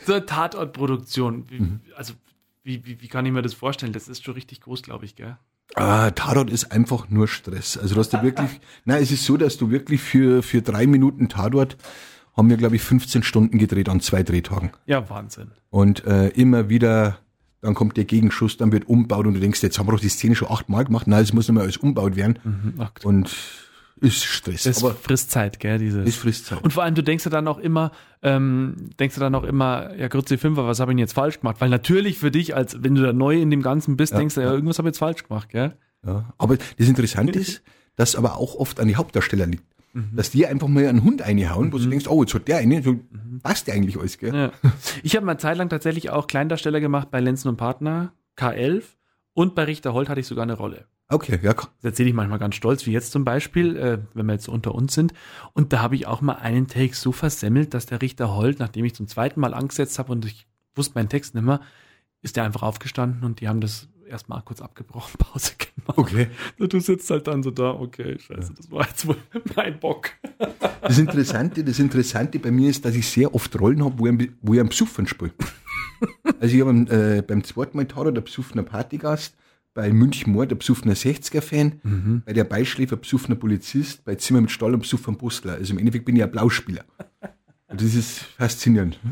[0.05, 1.45] So eine Tatortproduktion.
[1.49, 1.79] Mhm.
[1.95, 2.13] Also,
[2.65, 3.93] wie, wie, wie kann ich mir das vorstellen?
[3.93, 5.37] Das ist schon richtig groß, glaube ich, gell?
[5.73, 7.77] ah, Tatort ist einfach nur Stress.
[7.77, 8.49] Also, du wirklich,
[8.85, 11.77] nein, es ist so, dass du wirklich für, für drei Minuten Tatort
[12.35, 14.71] haben wir, glaube ich, 15 Stunden gedreht an zwei Drehtagen.
[14.85, 15.51] Ja, Wahnsinn.
[15.69, 17.19] Und äh, immer wieder,
[17.61, 20.09] dann kommt der Gegenschuss, dann wird umbaut und du denkst, jetzt haben wir doch die
[20.09, 21.07] Szene schon achtmal gemacht.
[21.07, 22.39] Nein, es muss nochmal alles umbaut werden.
[22.43, 22.87] Mhm.
[23.03, 23.35] Und
[24.01, 24.63] ist Stress.
[24.63, 25.79] das aber frisst Zeit, gell?
[25.79, 26.07] Dieses.
[26.07, 26.63] es frisst Zeit.
[26.63, 29.95] Und vor allem, du denkst ja dann auch immer, ähm, denkst du dann auch immer,
[29.95, 31.57] ja, Grütze Fünfer, was habe ich denn jetzt falsch gemacht?
[31.59, 34.41] Weil natürlich für dich, als wenn du da neu in dem Ganzen bist, denkst du,
[34.41, 35.77] ja, irgendwas habe ich jetzt falsch gemacht, gell?
[36.05, 36.33] Ja.
[36.37, 37.63] Aber das Interessante ist,
[37.95, 39.63] dass aber auch oft an die Hauptdarsteller liegt.
[39.93, 40.09] Mhm.
[40.13, 42.83] Dass die einfach mal einen Hund reinhauen, wo du denkst, oh, jetzt hat der eine,
[42.83, 42.99] so
[43.41, 44.35] passt der eigentlich alles, gell?
[44.35, 44.51] Ja.
[45.03, 48.83] Ich habe mal zeitlang tatsächlich auch Kleindarsteller gemacht bei Lenzen und Partner, K11
[49.33, 50.85] und bei Richter Holt hatte ich sogar eine Rolle.
[51.07, 54.33] Okay, ja, Das erzähle ich manchmal ganz stolz, wie jetzt zum Beispiel, äh, wenn wir
[54.33, 55.13] jetzt unter uns sind.
[55.53, 58.85] Und da habe ich auch mal einen Take so versemmelt, dass der Richter Holt, nachdem
[58.85, 61.61] ich zum zweiten Mal angesetzt habe und ich wusste meinen Text nicht mehr,
[62.23, 65.97] ist der einfach aufgestanden und die haben das erstmal kurz abgebrochen, Pause gemacht.
[65.97, 66.27] okay.
[66.57, 69.17] Du sitzt halt dann so da, okay, scheiße, das war jetzt wohl
[69.55, 70.09] mein Bock.
[70.81, 74.11] Das Interessante, das Interessante bei mir ist, dass ich sehr oft Rollen habe, wo ich,
[74.11, 75.31] am- wo ich am Besuffern spiele.
[76.39, 76.71] Also ich habe
[77.17, 79.35] äh, beim zweiten Mal Taurer der besoffener Partygast,
[79.75, 84.73] bei München Mord der besoffener 60er-Fan, bei der Beischläfer besoffener Polizist, bei Zimmer mit Stall
[84.73, 85.53] und besoffener Postler.
[85.53, 86.83] Also im Endeffekt bin ich ein Blauspieler.
[87.67, 88.99] Und das ist faszinierend.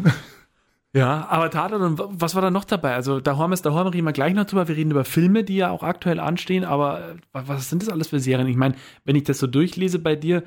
[0.95, 2.93] Ja, aber Tatort und wa- was war da noch dabei?
[2.93, 4.67] Also da haben wir da haben wir gleich noch drüber.
[4.67, 7.89] Wir reden über Filme, die ja auch aktuell anstehen, aber äh, wa- was sind das
[7.89, 8.47] alles für Serien?
[8.47, 10.43] Ich meine, wenn ich das so durchlese bei dir,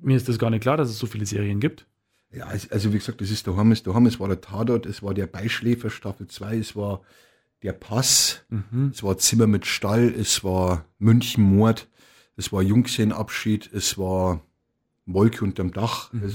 [0.00, 1.84] mir ist das gar nicht klar, dass es so viele Serien gibt.
[2.30, 3.82] Ja, also- wie gesagt, das ist der Hammes.
[3.82, 7.00] Der Hammes war der Tatort, es war der Beischläfer Staffel 2, es war
[7.62, 8.44] der Pass,
[8.90, 11.88] es war Zimmer mit Stall, es war München Mord,
[12.36, 14.40] es war Jungsehenabschied, es war
[15.06, 16.12] Wolke unterm Dach.
[16.14, 16.34] Es,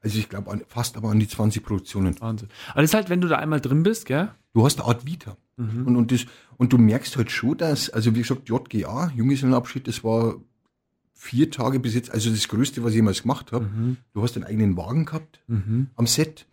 [0.00, 2.18] also ich glaube fast aber an die 20 Produktionen.
[2.20, 2.48] Wahnsinn.
[2.70, 4.30] Aber das ist halt, wenn du da einmal drin bist, gell?
[4.54, 5.36] Du hast eine Art Vita.
[5.58, 6.26] Und, und, das,
[6.58, 10.36] und du merkst halt schon, dass, also wie gesagt, JGA, Junggesellenabschied, das war
[11.14, 13.96] vier Tage bis jetzt, also das Größte, was ich jemals gemacht habe.
[14.12, 15.42] Du hast einen eigenen Wagen gehabt
[15.96, 16.46] am Set.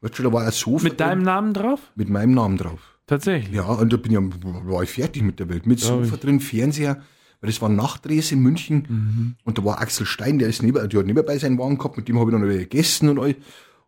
[0.00, 0.84] Weißt du, da war ein Sofa.
[0.84, 1.92] Mit deinem Namen drauf?
[1.96, 2.97] mit meinem Namen drauf.
[3.08, 3.52] Tatsächlich.
[3.56, 4.32] Ja, und da bin ich, am-
[4.70, 5.66] war ich fertig mit der Welt.
[5.66, 6.20] Mit Sofa ich.
[6.20, 7.02] drin, Fernseher,
[7.40, 9.34] weil das war Nachdrehs in München.
[9.44, 12.06] Und da war Axel Stein, der ist neben, der hat nebenbei seinen Wagen gehabt, mit
[12.06, 13.34] dem habe ich dann noch gegessen und all.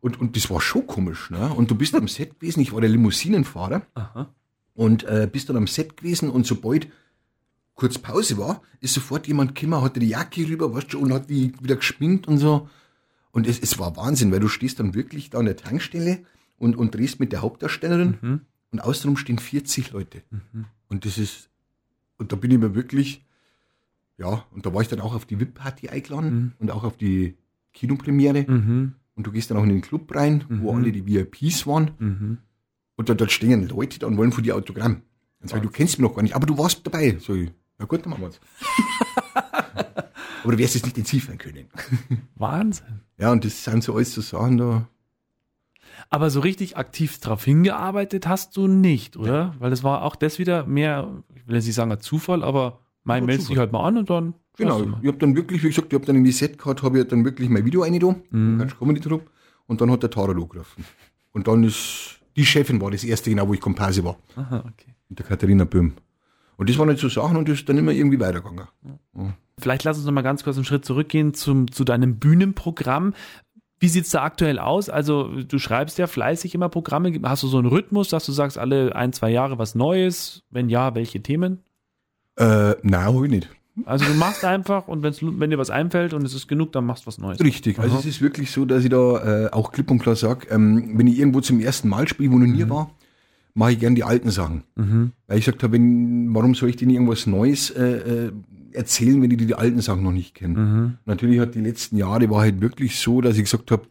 [0.00, 1.52] Und, und das war schon komisch, ne?
[1.54, 4.32] Und du bist am Set gewesen, ich war der Limousinenfahrer Aha.
[4.72, 6.88] und äh, bist dann am Set gewesen und sobald
[7.74, 11.28] kurz Pause war, ist sofort jemand gekommen, hatte die Jacke rüber, weißt du, und hat
[11.28, 12.68] die wieder geschminkt und so.
[13.30, 16.20] Und es, es war Wahnsinn, weil du stehst dann wirklich da an der Tankstelle
[16.58, 18.40] und, und drehst mit der Hauptdarstellerin Mhm.
[18.70, 20.22] Und außenrum stehen 40 Leute.
[20.88, 21.50] Und das ist,
[22.18, 23.24] und da bin ich mir wirklich,
[24.18, 27.36] ja, und da war ich dann auch auf die VIP-Party eingeladen und auch auf die
[27.72, 28.44] Kinopremiere.
[28.48, 28.94] Mhm.
[29.14, 31.90] Und du gehst dann auch in den Club rein, wo alle die VIPs waren.
[31.98, 32.38] Mhm.
[32.96, 35.02] Und da, dort stehen Leute da und wollen von dir Autogramm.
[35.40, 37.16] Und sagen, du kennst mich noch gar nicht, aber du warst dabei.
[37.18, 38.40] So, ja gut, dann machen wir's.
[40.42, 41.66] aber du wirst es nicht entziffern können.
[42.34, 43.00] Wahnsinn.
[43.18, 44.88] Ja, und das sind so alles so Sachen da.
[46.12, 49.54] Aber so richtig aktiv drauf hingearbeitet hast du nicht, oder?
[49.60, 52.80] Weil das war auch das wieder mehr, ich will jetzt nicht sagen ein Zufall, aber
[53.04, 54.34] mein Ja, meldest dich halt mal an und dann.
[54.56, 57.06] Genau, ich habe dann wirklich, wie gesagt, ich habe dann in die Setcard, habe ich
[57.08, 58.56] dann wirklich mein Video reingetan, Mhm.
[58.56, 58.66] mhm.
[58.78, 59.30] Comedy Trupp,
[59.68, 60.84] und dann hat der Tara angerufen.
[61.32, 64.94] Und dann ist, die Chefin war das erste genau, wo ich Komparse war, Aha, okay.
[65.08, 65.92] mit der Katharina Böhm.
[66.56, 68.66] Und das waren halt so Sachen und das ist dann immer irgendwie weitergegangen.
[69.58, 73.14] Vielleicht lass uns noch mal ganz kurz einen Schritt zurückgehen zum, zu deinem Bühnenprogramm.
[73.80, 74.90] Wie sieht's da aktuell aus?
[74.90, 77.18] Also du schreibst ja fleißig immer Programme.
[77.22, 80.42] Hast du so einen Rhythmus, dass du sagst, alle ein, zwei Jahre was Neues?
[80.50, 81.60] Wenn ja, welche Themen?
[82.36, 83.48] Äh, nein, hab ich nicht.
[83.86, 86.84] Also du machst einfach und wenn's, wenn dir was einfällt und es ist genug, dann
[86.84, 87.40] machst du was Neues.
[87.40, 87.78] Richtig.
[87.78, 88.00] Also Aha.
[88.00, 91.06] es ist wirklich so, dass ich da äh, auch klipp und klar sage, ähm, wenn
[91.06, 92.90] ich irgendwo zum ersten Mal spiele, wo noch nie war,
[93.54, 94.64] mache ich gern die alten Sachen.
[94.76, 95.12] Mhm.
[95.26, 98.32] Weil ich gesagt habe, warum soll ich denen irgendwas Neues äh, äh,
[98.74, 100.54] erzählen, wenn die die alten Sachen noch nicht kennen?
[100.54, 100.98] Mhm.
[101.04, 103.82] Natürlich hat die letzten Jahre war halt wirklich so, dass ich gesagt habe,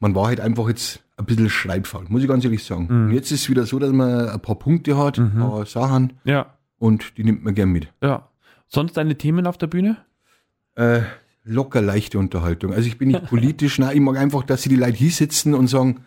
[0.00, 2.86] man war halt einfach jetzt ein bisschen schreibfaul, muss ich ganz ehrlich sagen.
[2.90, 3.04] Mhm.
[3.06, 6.14] Und jetzt ist es wieder so, dass man ein paar Punkte hat, ein paar Sachen
[6.24, 7.88] Ja, und die nimmt man gern mit.
[8.02, 8.28] ja.
[8.68, 9.98] Sonst deine Themen auf der Bühne?
[10.76, 11.00] Äh,
[11.44, 12.72] locker leichte Unterhaltung.
[12.72, 15.52] Also ich bin nicht politisch, nein, ich mag einfach, dass sie die Leute hier sitzen
[15.54, 16.04] und sagen,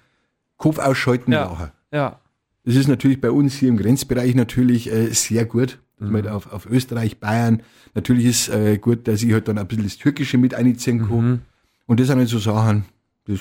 [0.58, 1.44] Kopf ausschalten, Ja.
[1.44, 1.72] lachen.
[1.92, 2.20] Ja.
[2.64, 5.78] Das ist natürlich bei uns hier im Grenzbereich natürlich äh, sehr gut.
[5.98, 9.58] Dass man halt auf, auf Österreich, Bayern, natürlich ist äh, gut, dass ich halt dann
[9.58, 11.30] ein bisschen das Türkische mit einziehen kann.
[11.30, 11.42] Mhm.
[11.88, 12.86] Und das sind halt so Sachen,
[13.26, 13.40] das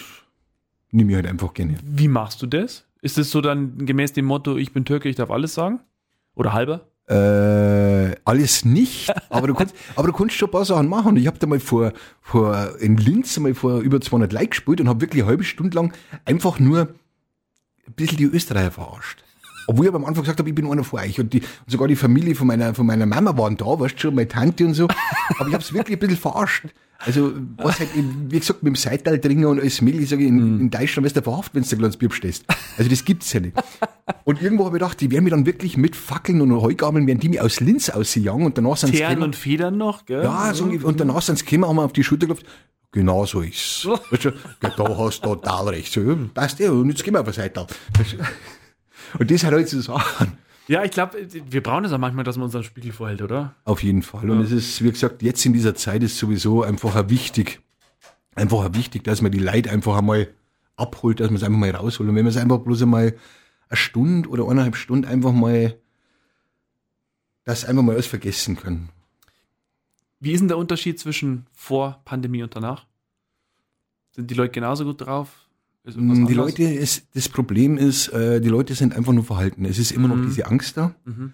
[0.90, 1.76] nehme ich halt einfach gerne.
[1.84, 2.84] Wie machst du das?
[3.02, 5.80] Ist es so dann gemäß dem Motto, ich bin Türke, ich darf alles sagen?
[6.34, 6.88] Oder halber?
[7.06, 11.16] Äh, alles nicht, aber du kannst, aber du kannst schon ein paar Sachen machen.
[11.16, 14.88] Ich habe da mal vor, vor in Linz mal vor über 200 Like gespielt und
[14.88, 15.92] habe wirklich eine halbe Stunde lang
[16.24, 16.94] einfach nur
[17.86, 19.22] ein bisschen die Österreicher verarscht.
[19.66, 21.18] Obwohl ich aber am Anfang gesagt habe, ich bin einer von euch.
[21.20, 24.00] Und, die, und sogar die Familie von meiner, von meiner Mama waren da, weißt du
[24.00, 24.88] schon, meine Tante und so.
[25.38, 26.66] Aber ich habe es wirklich ein bisschen verarscht.
[26.98, 30.60] Also, was halt, wie gesagt, mit dem Seital trinken und alles mögliche, sage ich, in,
[30.60, 32.44] in Deutschland wirst du verhaftet, wenn du ein kleines Bier bestellst.
[32.78, 33.56] Also, das gibt's ja nicht.
[34.24, 37.20] Und irgendwo habe ich gedacht, die werden mir dann wirklich mit Fackeln und Heugabeln, werden
[37.20, 40.22] die mir aus Linz ausjagen und danach sind sie und Federn noch, gell?
[40.22, 40.64] ja, so.
[40.64, 42.46] Und danach sind sie gekommen, haben wir auf die Schulter geklopft.
[42.92, 43.86] Genau so ist's.
[44.10, 45.92] Weißt du, da hast du total recht.
[45.92, 47.66] So, passt ja, und jetzt gehen wir auf die Seite.
[47.98, 48.18] Weißt du?
[49.18, 50.38] Und das hat halt so Sachen.
[50.66, 53.54] Ja, ich glaube, wir brauchen es auch manchmal, dass man unseren Spiegel vorhält, oder?
[53.64, 54.30] Auf jeden Fall.
[54.30, 57.60] Und es ist, wie gesagt, jetzt in dieser Zeit ist sowieso einfach wichtig,
[58.34, 60.28] einfach wichtig, dass man die Leute einfach einmal
[60.76, 62.08] abholt, dass man es einfach mal rausholt.
[62.08, 63.14] Und wenn man es einfach bloß einmal
[63.68, 65.78] eine Stunde oder eineinhalb Stunden einfach mal,
[67.44, 68.88] das einfach mal alles vergessen können.
[70.20, 72.86] Wie ist denn der Unterschied zwischen vor Pandemie und danach?
[74.12, 75.43] Sind die Leute genauso gut drauf?
[75.84, 76.46] Ist irgendwas Mm, Die anders?
[76.58, 79.64] Leute, ist, das Problem ist, äh, die Leute sind einfach nur verhalten.
[79.64, 80.94] Es ist immer noch diese Angst da.
[81.04, 81.32] Mhm.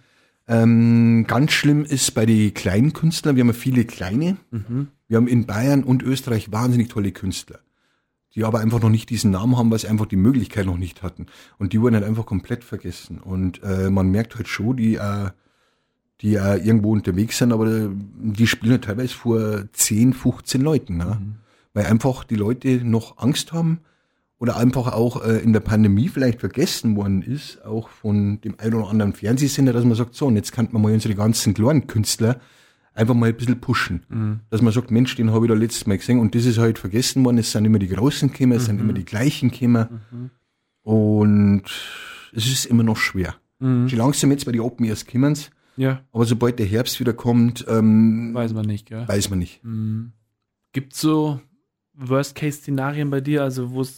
[0.48, 4.36] Ähm, ganz schlimm ist bei den kleinen Künstlern, wir haben ja viele kleine.
[4.50, 4.88] Mhm.
[5.06, 7.60] Wir haben in Bayern und Österreich wahnsinnig tolle Künstler,
[8.34, 11.02] die aber einfach noch nicht diesen Namen haben, weil sie einfach die Möglichkeit noch nicht
[11.04, 11.26] hatten.
[11.58, 13.18] Und die wurden halt einfach komplett vergessen.
[13.18, 15.30] Und äh, man merkt halt schon, die, äh,
[16.20, 20.96] die äh, irgendwo unterwegs sind, aber äh, die spielen halt teilweise vor 10, 15 Leuten.
[20.96, 21.20] Ne?
[21.74, 23.78] Weil einfach die Leute noch Angst haben
[24.40, 28.74] oder einfach auch äh, in der Pandemie vielleicht vergessen worden ist, auch von dem einen
[28.74, 31.86] oder anderen Fernsehsender, dass man sagt, so, und jetzt kann man mal unsere ganzen kleinen
[31.86, 32.40] Künstler
[32.94, 34.40] einfach mal ein bisschen pushen.
[34.50, 36.78] Dass man sagt, Mensch, den habe ich da letztes Mal gesehen und das ist halt
[36.78, 40.00] vergessen worden, es sind immer die Großen gekommen, es sind immer die gleichen gekommen
[40.82, 41.64] und
[42.34, 43.36] es ist immer noch schwer.
[43.58, 43.88] Mhm.
[43.88, 45.36] Schon langsam jetzt bei den Open Airs kommen
[45.76, 49.06] Ja, aber sobald der Herbst wieder kommt, ähm, weiß man nicht, gell?
[49.06, 49.60] weiß man nicht.
[50.72, 51.40] Gibt es so
[51.94, 53.88] Worst-Case-Szenarien bei dir, also wo du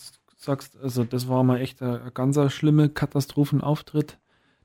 [0.42, 4.18] sagst, also das war mal echt ein, ein ganz schlimmer Katastrophenauftritt,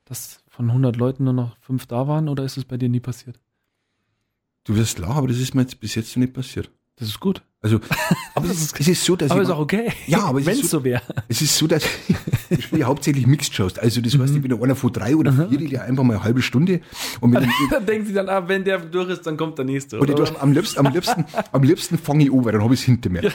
[0.06, 3.00] dass von 100 Leuten nur noch fünf da waren oder ist es bei dir nie
[3.00, 3.40] passiert?
[4.64, 6.72] Du wirst lachen, aber das ist mir jetzt bis jetzt nicht passiert.
[7.00, 7.42] Das ist gut.
[7.62, 7.80] Also,
[8.36, 9.92] aber es ist, es ist so, dass Aber ich ist auch okay.
[10.08, 11.02] Ja, aber wenn es so- so wäre.
[11.28, 11.84] Es ist so, dass
[12.50, 13.78] ich spiele hauptsächlich Mixed Shows.
[13.78, 16.42] Also das heißt, ich bin einer von drei oder vier, die einfach mal eine halbe
[16.42, 16.82] Stunde
[17.20, 20.00] und wenn Dann denken sie dann, ah, wenn der durch ist, dann kommt der nächste.
[20.00, 20.16] Oder?
[20.16, 22.86] tue am liebsten, am liebsten, am liebsten fange ich an, weil dann habe ich es
[22.86, 23.32] hinter mir.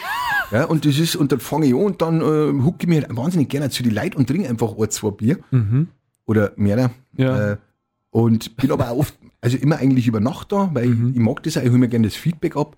[0.51, 3.03] Ja, und das ist, und dann fange ich an und dann äh, hucke ich mir
[3.03, 5.39] halt wahnsinnig gerne zu die Leute und trinke einfach ein, zwei Bier.
[6.27, 6.91] Oder mehr.
[7.17, 7.53] Ja.
[7.53, 7.57] Äh,
[8.11, 11.43] und bin aber auch oft, also immer eigentlich über Nacht da, weil ich, ich mag
[11.43, 12.77] das auch, ich hole mir gerne das Feedback ab.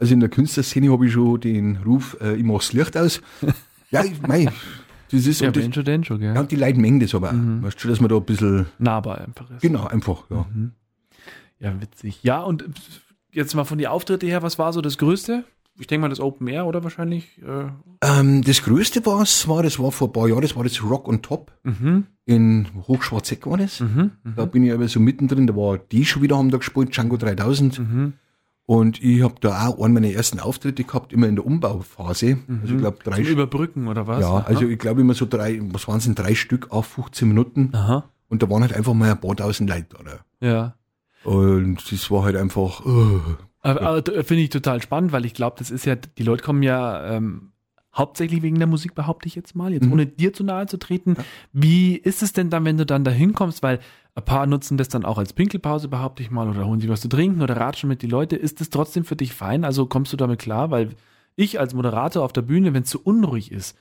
[0.00, 3.20] Also in der Künstlerszene habe ich schon den Ruf, äh, ich mach's Licht aus.
[3.90, 4.48] ja, ich, mei,
[5.10, 6.34] das ist, ja, und das, schon, denn schon, gell?
[6.34, 7.62] ja, und die Leute mengen das aber auch.
[7.62, 9.60] Weißt du, dass man da ein bisschen, Nahbar einfach ist.
[9.60, 10.46] genau, einfach, ja.
[11.60, 12.22] Ja, witzig.
[12.22, 12.64] Ja, und
[13.30, 15.44] jetzt mal von die Auftritte her, was war so das Größte?
[15.78, 17.40] Ich denke mal das Open Air, oder wahrscheinlich?
[17.42, 17.68] Äh,
[18.02, 21.08] Ähm, das größte was war, das war vor ein paar Jahren, das war das Rock
[21.08, 21.52] on Top.
[22.24, 23.82] In Hochschwarzeck war das.
[24.36, 27.16] Da bin ich aber so mittendrin, da war die schon wieder, haben da gespielt, Django
[27.16, 27.80] 3000.
[28.68, 32.38] Und ich habe da auch einen meiner ersten Auftritte gehabt, immer in der Umbauphase.
[32.62, 33.26] Also ich glaube drei zum.
[33.32, 34.20] Überbrücken oder was?
[34.20, 34.44] Ja, Aha.
[34.46, 37.70] also ich glaube immer so drei, was waren es denn, drei Stück auf 15 Minuten.
[37.74, 38.04] Aha.
[38.28, 40.46] Und da waren halt einfach mal ein paar tausend Leute da.
[40.46, 40.74] Ja.
[41.22, 43.20] Und das war halt einfach, uh,
[43.66, 46.42] Aber, aber d- finde ich total spannend, weil ich glaube, das ist ja, die Leute
[46.42, 47.52] kommen ja ähm,
[47.94, 51.16] hauptsächlich wegen der Musik, behaupte ich jetzt mal, jetzt ohne dir zu nahe zu treten.
[51.52, 53.62] Wie ist es denn dann, wenn du dann da hinkommst?
[53.62, 53.80] Weil
[54.14, 57.00] ein paar nutzen das dann auch als Pinkelpause, behaupte ich mal, oder holen sich was
[57.00, 58.36] zu trinken oder ratschen mit die Leute.
[58.36, 59.64] Ist das trotzdem für dich fein?
[59.64, 60.70] Also kommst du damit klar?
[60.70, 60.90] Weil
[61.36, 63.76] ich als Moderator auf der Bühne, wenn es zu unruhig ist,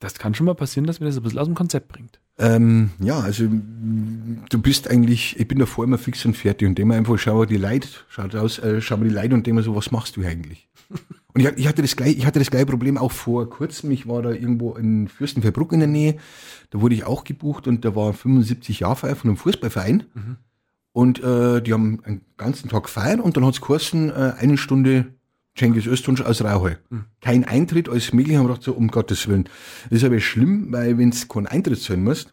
[0.00, 2.20] das kann schon mal passieren, dass mir das ein bisschen aus dem Konzept bringt.
[2.40, 6.90] Ähm, ja, also du bist eigentlich, ich bin davor immer fix und fertig und dem
[6.90, 9.90] einfach schau die Leute, schaut aus, äh, schau mal die Leute und dem so, was
[9.90, 10.68] machst du eigentlich?
[11.32, 13.92] Und ich, ich hatte das gleich, ich hatte das gleiche Problem auch vor kurzem.
[13.92, 16.16] Ich war da irgendwo in Fürstenfeldbruck in der Nähe.
[16.70, 20.06] Da wurde ich auch gebucht und da war 75 Jahre Feier von einem Fußballverein.
[20.90, 25.14] Und äh, die haben einen ganzen Tag feiern und dann hat's geheißen, äh, eine Stunde
[25.56, 26.74] Cengiz Öztunç aus Rauheu.
[27.20, 28.38] Kein Eintritt, alles mögliche.
[28.38, 29.44] Haben wir gedacht, so, um Gottes Willen.
[29.90, 32.32] Das ist aber schlimm, weil wenn's keinen Eintritt zahlen musst,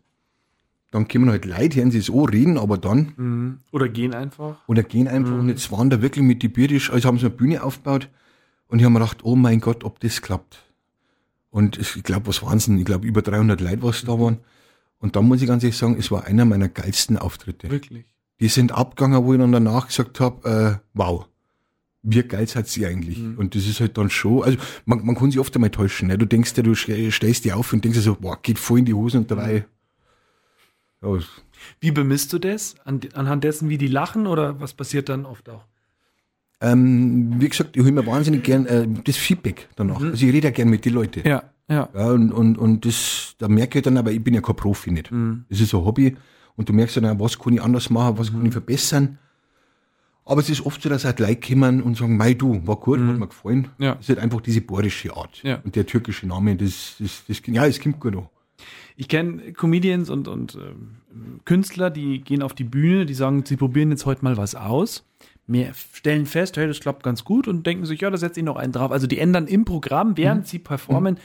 [0.91, 4.57] dann kommen halt Leute, hören sie es auch reden, aber dann Oder gehen einfach.
[4.67, 7.35] oder gehen einfach und jetzt waren da wirklich mit die Bierisch, also haben sie eine
[7.35, 8.09] Bühne aufgebaut
[8.69, 10.63] und ich habe mir gedacht, oh mein Gott, ob das klappt.
[11.49, 14.37] Und es- ich glaube, was waren Ich glaube, über 300 Leute, was da waren.
[14.99, 17.69] Und da muss ich ganz ehrlich sagen, es war einer meiner geilsten Auftritte.
[17.69, 18.05] Wirklich.
[18.39, 21.27] Die sind abgegangen, wo ich dann danach gesagt habe, äh, wow,
[22.09, 23.19] wie geil seid ihr eigentlich?
[23.37, 26.07] Und das ist halt dann schon, also man, man kann sich oft einmal täuschen.
[26.07, 26.17] Ne?
[26.17, 28.79] Du denkst dir, du ste- stellst dir auf und denkst dir so, boah, geht voll
[28.79, 29.65] in die Hosen und dabei.
[31.01, 31.09] Ja,
[31.79, 32.75] Wie bemisst du das?
[32.85, 35.65] An, anhand dessen, wie die lachen oder was passiert dann oft auch?
[36.59, 40.01] Ähm, wie gesagt, ich hole mir wahnsinnig gern äh, das Feedback danach.
[40.01, 41.27] Also ich rede ja gern mit den Leuten.
[41.27, 41.89] Ja, ja.
[41.93, 44.89] Ja, und, und, und das, da merke ich dann aber, ich bin ja kein Profi
[44.91, 45.11] nicht.
[45.49, 46.15] Das ist ein Hobby.
[46.55, 49.19] Und du merkst dann was kann ich anders machen, was kann ich verbessern.
[50.29, 52.99] Aber es ist oft so, dass halt Leute kommen und sagen, mei du, war gut,
[52.99, 53.69] hat mir gefallen.
[53.79, 53.93] Ja.
[53.95, 55.41] Das ist halt einfach diese bohrische Art.
[55.41, 55.61] Ja.
[55.63, 58.27] Und der türkische Name, das, das, das, ja, es kommt gut an.
[58.97, 60.97] Ich kenne Comedians und, und ähm,
[61.45, 65.05] Künstler, die gehen auf die Bühne, die sagen, sie probieren jetzt heute mal was aus.
[65.45, 68.45] Mehr stellen fest, hey, das klappt ganz gut und denken sich, ja, da setze ich
[68.45, 68.91] noch einen drauf.
[68.91, 71.19] Also die ändern im Programm, während sie performen,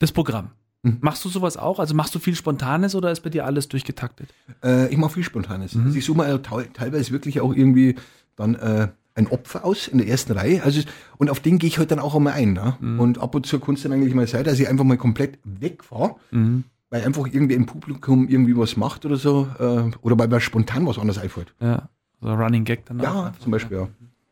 [0.00, 0.50] das Programm.
[0.82, 1.78] Machst du sowas auch?
[1.78, 4.34] Also machst du viel Spontanes oder ist bei dir alles durchgetaktet?
[4.64, 5.76] Äh, ich mache viel Spontanes.
[5.76, 7.94] Also ich suche tau- teilweise wirklich auch irgendwie
[8.36, 10.62] dann äh, ein Opfer aus in der ersten Reihe.
[10.62, 10.80] Also
[11.18, 12.54] und auf den gehe ich halt dann auch einmal ein.
[12.54, 12.76] Ne?
[12.98, 15.38] Und ab und zu kann es dann eigentlich mal sein, dass ich einfach mal komplett
[15.44, 19.48] wegfahre, weil einfach irgendwie im Publikum irgendwie was macht oder so.
[19.58, 21.54] Äh, oder weil mir spontan was anderes einfällt.
[21.60, 21.88] Ja,
[22.20, 23.40] so Running Gag dann auch Ja, einfach.
[23.40, 23.88] zum Beispiel, ja.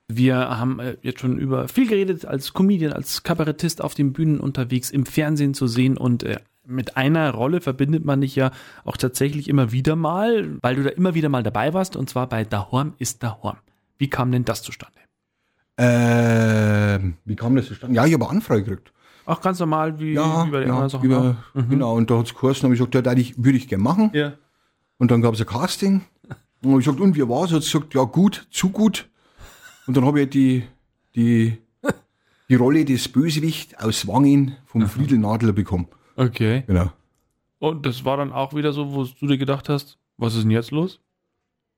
[0.08, 4.40] Wir haben äh, jetzt schon über viel geredet als Comedian, als Kabarettist auf den Bühnen
[4.40, 8.50] unterwegs, im Fernsehen zu sehen und äh, mit einer Rolle verbindet man dich ja
[8.84, 12.28] auch tatsächlich immer wieder mal, weil du da immer wieder mal dabei warst und zwar
[12.28, 13.58] bei Dahorm ist Dahorm.
[14.00, 14.98] Wie kam denn das zustande?
[15.76, 17.94] Ähm, wie kam das zustande?
[17.96, 18.92] Ja, ich habe eine Anfrage gekriegt.
[19.26, 21.04] Auch ganz normal wie, Ja, wie bei den ja, anderen Sachen.
[21.04, 21.68] über, auch?
[21.68, 21.94] genau.
[21.96, 24.10] Und da hat's geheißen, habe ich gesagt, ja, da ich, würde ich gerne machen.
[24.14, 24.32] ja.
[24.98, 26.02] Und dann gab es ein Casting.
[26.62, 27.52] Und habe ich gesagt, und wie war's?
[27.52, 29.08] Hat sie gesagt, ja gut, zu gut.
[29.86, 30.64] Und dann habe ich halt die,
[31.16, 31.56] die,
[32.50, 35.88] die Rolle des Bösewicht aus Wangen vom Friedel Nadler bekommen.
[36.16, 36.64] Okay.
[36.66, 36.90] Genau.
[37.60, 40.50] Und das war dann auch wieder so, wo du dir gedacht hast, was ist denn
[40.50, 41.00] jetzt los?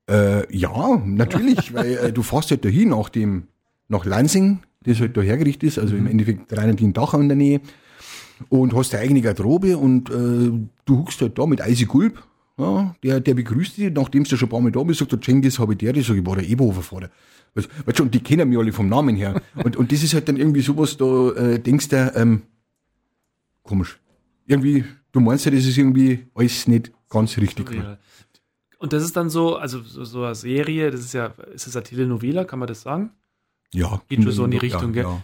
[0.09, 3.47] Äh, ja, natürlich, weil äh, du fährst halt dahin nach dem,
[3.87, 7.61] nach Lansing, das halt da hergerichtet ist, also im Endeffekt in Dachau in der Nähe.
[8.49, 10.51] Und hast deine eigene Garderobe und äh,
[10.85, 12.21] du huckst halt da mit Eisi Gulb.
[12.57, 15.21] Ja, der, der begrüßt dich, nachdem du schon ein paar Mal da bist, sagt der
[15.21, 17.09] Cengiz, habe ich der, ich sag, ich war der Eberhofer-Vater.
[17.55, 19.41] Weißt weißt schon, die kennen mich alle vom Namen her.
[19.63, 22.43] Und, und das ist halt dann irgendwie sowas, da äh, denkst du, ähm,
[23.63, 23.99] komisch.
[24.45, 27.67] Irgendwie, du meinst ja, das ist irgendwie alles nicht ganz richtig.
[27.67, 27.99] gemacht.
[28.83, 31.75] Und das ist dann so, also so, so eine Serie, das ist ja, ist das
[31.77, 33.11] eine Telenovela, kann man das sagen?
[33.73, 34.01] Ja.
[34.09, 35.03] Geht schon so in die Ja, Richtung, gell?
[35.03, 35.21] ja.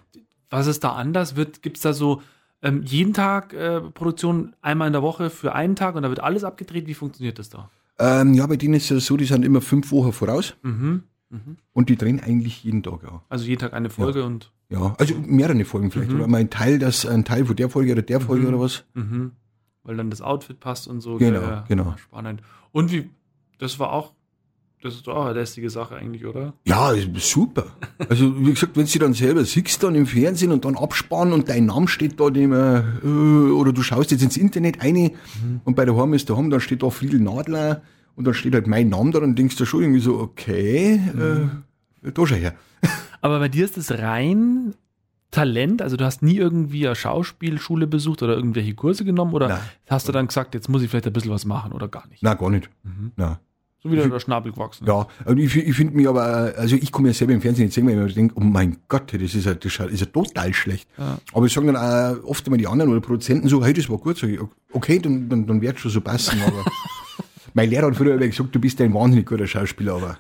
[0.49, 1.35] Was ist da anders?
[1.35, 2.21] Wird, gibt's da so
[2.61, 6.21] ähm, jeden Tag äh, Produktion einmal in der Woche für einen Tag und da wird
[6.21, 6.87] alles abgedreht?
[6.87, 7.69] Wie funktioniert das da?
[7.99, 11.03] Ähm, ja, bei denen ist es so, die sind immer fünf Wochen voraus Mhm.
[11.73, 13.21] und die drehen eigentlich jeden Tag, ja.
[13.29, 16.11] Also jeden Tag eine Folge und Ja, also mehrere Folgen vielleicht.
[16.13, 18.85] Oder mal ein Teil, das, ein Teil von der Folge oder der Folge oder was.
[18.93, 19.33] mhm.
[19.83, 21.17] weil dann das Outfit passt und so.
[21.17, 21.63] Genau, gell?
[21.67, 21.95] genau.
[21.97, 22.41] Spannend.
[22.71, 23.09] Und wie,
[23.59, 24.13] das war auch,
[24.81, 26.53] das ist doch auch eine lästige Sache eigentlich, oder?
[26.65, 27.65] Ja, ist super.
[28.07, 31.49] Also, wie gesagt, wenn du dann selber siehst dann im Fernsehen und dann absparen und
[31.49, 35.11] dein Name steht da nicht mehr, äh, oder du schaust jetzt ins Internet eine
[35.65, 37.81] und bei der Heim ist daheim, dann steht da Friedel Nadler
[38.15, 42.09] und dann steht halt mein Name da und denkst du schon irgendwie so, okay, äh,
[42.11, 42.55] da schau her.
[43.21, 44.73] Aber bei dir ist es rein
[45.31, 49.59] Talent, also du hast nie irgendwie eine Schauspielschule besucht oder irgendwelche Kurse genommen oder Nein.
[49.87, 52.23] hast du dann gesagt, jetzt muss ich vielleicht ein bisschen was machen oder gar nicht?
[52.23, 52.69] Na, gar nicht.
[53.15, 53.39] Na.
[53.81, 54.85] So wieder der Schnabel gewachsen.
[54.85, 57.73] Ja, und ich, ich finde mich aber, also ich komme ja selber im Fernsehen nicht
[57.75, 60.89] sehen, weil ich denke, oh mein Gott, das ist ja, das ist ja- total schlecht.
[60.97, 61.17] Ja.
[61.31, 63.97] Aber ich sagen dann auch oft immer die anderen oder Produzenten so, hey, das war
[63.97, 64.39] gut, sag ich,
[64.73, 66.65] okay, dann, dann, dann wird schon so passen, aber
[67.53, 70.17] mein Lehrer hat früher immer gesagt, du bist ein wahnsinnig guter Schauspieler, aber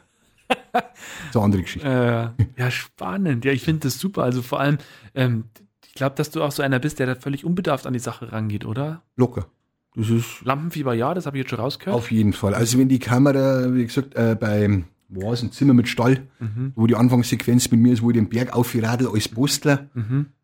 [1.31, 2.33] so eine andere Geschichte.
[2.37, 3.43] Äh, ja, spannend.
[3.45, 4.23] Ja, ich finde das super.
[4.23, 4.77] Also vor allem,
[5.15, 5.43] ähm,
[5.85, 8.31] ich glaube, dass du auch so einer bist, der da völlig unbedarft an die Sache
[8.31, 9.01] rangeht, oder?
[9.15, 9.47] Locker.
[9.95, 11.95] Das ist Lampenfieber, ja, das habe ich jetzt schon rausgehört.
[11.97, 12.53] auf jeden Fall.
[12.53, 16.27] Also wenn die Kamera, wie gesagt, äh, beim wo war es, ein Zimmer mit Stall,
[16.75, 19.89] wo die Anfangssequenz mit mir ist, wo ich den Berg aufgeradelt als Postler.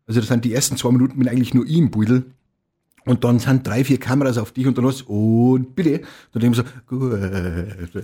[0.08, 2.32] Also das sind die ersten zwei Minuten bin eigentlich nur ich im Beutel.
[3.04, 6.00] Und dann sind drei, vier Kameras auf dich und dann hast du, und bitte.
[6.32, 8.02] Dann denken wir so, gut.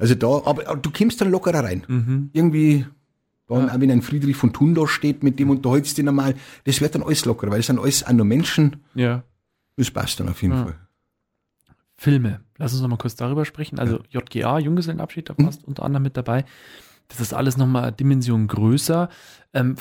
[0.00, 2.30] Also da, aber, aber du kommst dann lockerer rein.
[2.32, 2.86] Irgendwie,
[3.46, 6.34] dann auch wenn ein Friedrich von Thun da steht, mit dem unterhältst du dich normal,
[6.64, 8.78] das wird dann alles lockerer, weil es sind alles auch nur Menschen.
[8.94, 9.22] ja.
[9.76, 10.64] Das passt dann auf jeden Ja.
[10.64, 10.74] Fall.
[12.00, 12.40] Filme.
[12.56, 13.78] Lass uns noch mal kurz darüber sprechen.
[13.78, 16.46] Also JGA, Junggesellenabschied, da passt unter anderem mit dabei.
[17.08, 19.10] Das ist alles noch mal eine Dimension größer.
[19.52, 19.74] Ähm,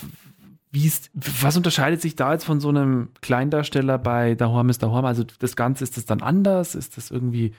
[0.73, 5.05] ist, was unterscheidet sich da jetzt von so einem Kleindarsteller bei Dahorm ist Dahorm?
[5.05, 6.75] Also das Ganze, ist das dann anders?
[6.75, 7.53] Ist das irgendwie,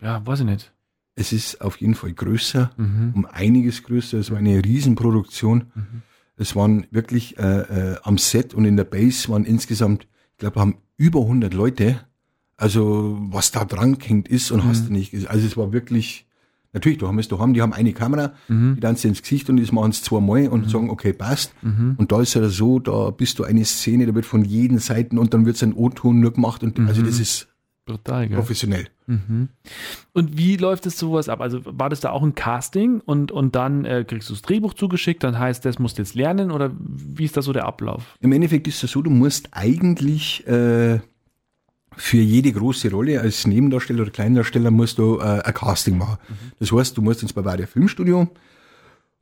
[0.00, 0.72] ja, weiß ich nicht.
[1.14, 3.12] Es ist auf jeden Fall größer, Mhm.
[3.14, 4.16] um einiges größer.
[4.18, 5.70] Es war eine Riesenproduktion.
[5.74, 6.02] Mhm.
[6.36, 7.42] Es waren wirklich äh,
[7.92, 12.00] äh, am Set und in der Base waren insgesamt, ich glaube, haben über 100 Leute.
[12.56, 15.10] Also was da dran hängt ist und hast du nicht.
[15.10, 15.28] gesehen.
[15.28, 16.26] Also es war wirklich,
[16.72, 18.74] natürlich, du haben es daheim, die haben eine Kamera, Mhm.
[18.76, 21.52] die dann ins Gesicht und das machen es zweimal und sagen, okay, passt.
[21.62, 21.94] Mhm.
[21.98, 25.18] Und da ist ja so, da bist du eine Szene, da wird von jeden Seiten
[25.18, 27.48] und dann wird ein O-Ton nur gemacht und also das ist
[27.84, 28.36] Brutal, gell?
[28.36, 28.86] professionell.
[29.08, 29.48] Mhm.
[30.12, 31.40] Und wie läuft es sowas ab?
[31.40, 34.74] Also war das da auch ein Casting und, und dann äh, kriegst du das Drehbuch
[34.74, 38.16] zugeschickt, dann heißt das, musst du jetzt lernen oder wie ist da so der Ablauf?
[38.20, 41.00] Im Endeffekt ist es so, du musst eigentlich äh,
[41.96, 46.18] für jede große Rolle als Nebendarsteller oder Kleindarsteller musst du äh, ein Casting machen.
[46.58, 48.28] Das heißt, du musst ins Bavaria Filmstudio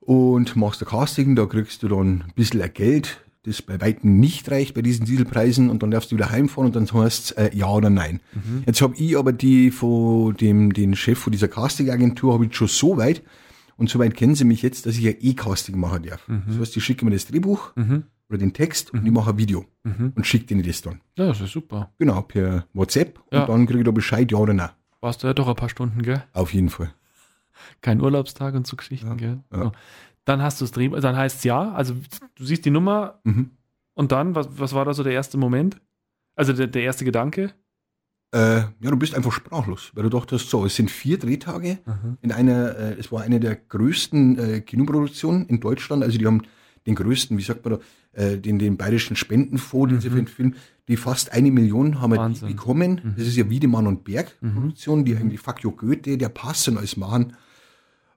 [0.01, 4.51] und machst ein Casting, da kriegst du dann ein bisschen Geld, das bei Weitem nicht
[4.51, 7.71] reicht bei diesen Dieselpreisen und dann darfst du wieder heimfahren und dann heißt äh, ja
[7.71, 8.21] oder nein.
[8.67, 12.69] Jetzt habe ich aber die von dem den Chef von dieser Castingagentur habe ich schon
[12.69, 13.23] so weit
[13.77, 16.27] und so weit kennen sie mich jetzt, dass ich ein E-Casting machen darf.
[16.49, 17.73] Das heißt, die schicken mir das Drehbuch
[18.31, 21.01] oder den Text und ich mache ein Video und schicke denen das dann.
[21.19, 21.93] Ja, das ist super.
[21.99, 23.43] Genau, per WhatsApp Ja.
[23.43, 24.71] und dann kriege ich da Bescheid, ja oder nein.
[25.01, 26.23] Warst du ja doch ein paar Stunden, gell?
[26.33, 26.93] Auf jeden Fall.
[27.81, 29.41] Kein Urlaubstag und so Geschichten, gell?
[29.53, 29.65] ja.
[29.65, 29.73] So.
[30.25, 31.95] Dann hast du das Drehbuch, dann heißt es ja, also
[32.37, 33.51] du siehst die Nummer Mhm.
[33.95, 35.81] und dann, was, was war da so der erste Moment?
[36.37, 37.53] Also der, der erste Gedanke?
[38.33, 41.79] Äh, ja, du bist einfach sprachlos, weil du dachtest, so, es sind vier Drehtage
[42.23, 46.43] in einer, äh, es war eine der größten äh, Kinoproduktionen in Deutschland, also die haben
[46.87, 47.79] den größten, wie sagt man
[48.15, 50.55] da, äh, den, den bayerischen Spendenfonds, den sie für den Film,
[50.89, 52.49] die fast eine Million haben Wahnsinn.
[52.49, 53.15] bekommen.
[53.17, 56.79] Das ist ja Wiedemann und Berg Produktion, die eigentlich Fuck you Goethe, der Pass und
[56.79, 57.35] alles machen.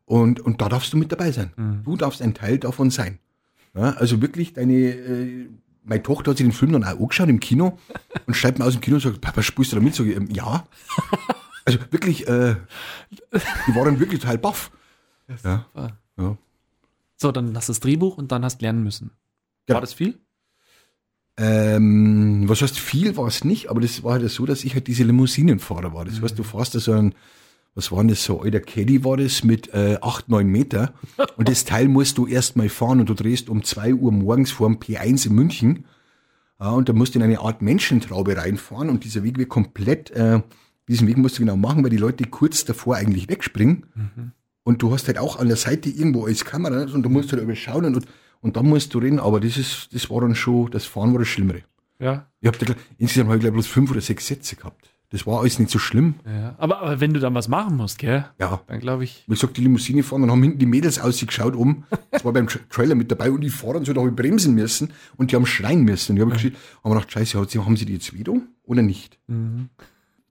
[0.06, 1.52] Und, und da darfst du mit dabei sein.
[1.84, 3.19] Du darfst ein Teil davon sein.
[3.76, 5.47] Ja, also wirklich deine, äh,
[5.84, 7.78] meine Tochter hat sich den Film dann auch angeschaut im Kino
[8.28, 9.95] und schreibt mir aus dem Kino und sagt, Papa, spielst du da mit?
[9.95, 10.65] Sag ich, ähm, ja.
[11.65, 12.56] Also wirklich, äh,
[13.32, 14.69] die waren wirklich total baff.
[15.45, 15.65] Ja,
[16.17, 16.38] ja.
[17.17, 19.12] So, dann hast du das Drehbuch und dann hast lernen müssen.
[19.65, 19.78] Genau.
[19.78, 20.19] War das viel?
[21.38, 24.88] Ähm, was heißt viel war es nicht, aber das war halt so, dass ich halt
[24.88, 26.06] diese Limousinenfahrer war.
[26.06, 27.15] Das heißt, du fährst da so ein,
[27.73, 30.93] was war denn das, so alter Caddy war das mit äh, 8, 9 Meter
[31.38, 34.67] und das Teil musst du erstmal fahren und du drehst um 2 Uhr morgens vor
[34.67, 35.86] dem P1 in München
[36.60, 40.12] ja, und da musst du in eine Art Menschentraube reinfahren und dieser Weg wird komplett,
[40.12, 40.41] äh,
[40.88, 43.88] diesen Weg musst du genau machen, weil die Leute kurz davor eigentlich wegspringen
[44.63, 47.41] und du hast halt auch an der Seite irgendwo als Kamera und du musst halt
[47.41, 48.06] überschauen und,
[48.41, 51.19] und dann musst du reden, aber das ist, das war dann schon, das Fahren war
[51.19, 51.63] das Schlimmere.
[51.99, 52.28] Ja.
[52.41, 54.89] Ich hab da, insgesamt habe ich glaube bloß fünf oder sechs Sätze gehabt.
[55.10, 56.15] Das war alles nicht so schlimm.
[56.26, 56.56] ja.
[56.58, 58.26] Aber, aber wenn du dann was machen musst, gell?
[58.39, 58.62] Ja.
[58.65, 59.23] Dann glaube ich.
[59.28, 61.86] Wie gesagt, die Limousine fahren, dann haben hinten die Mädels ausgeschaut oben.
[62.10, 64.56] Das war beim Tra Trailer mit dabei und die fahren so, da habe ich bremsen
[64.56, 66.13] müssen und die haben schreien müssen.
[66.13, 69.19] Und ich habe geschrien, haben wir gedacht, scheiße, haben sie die jetzt wieder oder nicht?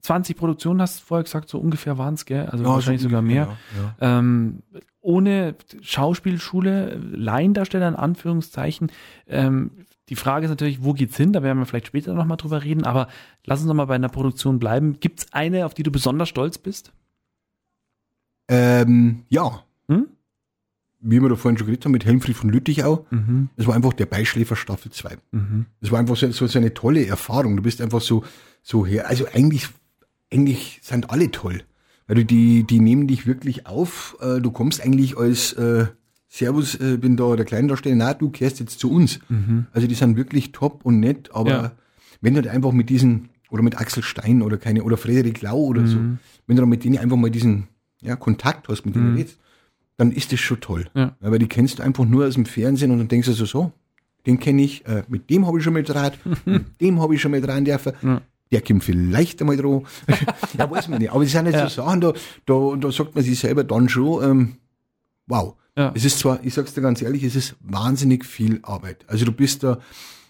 [0.03, 2.47] 20 Produktionen hast du vorher gesagt, so ungefähr waren es, gell?
[2.47, 3.49] Also Ja, wahrscheinlich sogar mehr.
[3.49, 4.63] ungefähr, ja, Ähm,
[5.01, 8.91] ohne Schauspielschule, Laiendarsteller in Anführungszeichen.
[9.29, 9.71] Ähm,
[10.09, 11.33] die Frage ist natürlich, wo geht's hin?
[11.33, 12.85] Da werden wir vielleicht später nochmal drüber reden.
[12.85, 13.09] Aber
[13.45, 14.99] lass uns nochmal bei einer Produktion bleiben.
[15.01, 16.93] Gibt's eine, auf die du besonders stolz bist?
[18.49, 19.63] Ähm, ja.
[19.89, 20.07] Hm?
[21.01, 23.07] Wie wir da vorhin schon geredet haben, mit Helmfried von Lüttichau.
[23.11, 23.49] Mhm.
[23.57, 25.17] Das war einfach der Beischläfer Staffel 2.
[25.33, 25.67] Mhm.
[25.81, 27.57] Das war einfach so, so, so eine tolle Erfahrung.
[27.57, 28.25] Du bist einfach so,
[28.63, 29.09] so her.
[29.09, 29.69] Also eigentlich,
[30.33, 31.63] eigentlich sind alle toll.
[32.07, 34.17] Weil du die, die nehmen dich wirklich auf.
[34.21, 35.87] Äh, du kommst eigentlich als äh,
[36.29, 37.95] Servus, äh, bin da der Kleindarsteller.
[37.97, 39.21] Na, du kehrst jetzt zu uns.
[39.73, 41.31] Also die sind wirklich top und nett.
[41.33, 41.73] Aber Ja.
[42.21, 45.59] wenn du da einfach mit diesen, oder mit Axel Stein oder keine, oder Frederik Lau
[45.59, 45.99] oder so,
[46.47, 47.69] wenn du da mit denen einfach mal diesen
[48.01, 49.39] ja, Kontakt hast, mit denen redest,
[49.97, 50.87] dann ist das schon toll.
[50.95, 51.15] Ja.
[51.21, 53.73] Weil die kennst du einfach nur aus dem Fernsehen und dann denkst du so, so,
[54.27, 57.21] den kenne ich, äh, mit dem habe ich schon mal draht, mit dem habe ich
[57.21, 57.93] schon mal dran dürfen.
[58.53, 59.83] Der kommt vielleicht einmal dran.
[60.59, 61.11] ja, weiß man nicht.
[61.11, 61.69] Aber es sind jetzt Ja.
[61.69, 62.13] so Sachen, da,
[62.47, 64.57] da, da sagt man sich selber dann schon, ähm,
[65.27, 65.57] wow.
[65.77, 65.91] Ja.
[65.95, 69.05] Es ist zwar, ich sag's dir ganz ehrlich, es ist wahnsinnig viel Arbeit.
[69.09, 69.79] Also du bist da,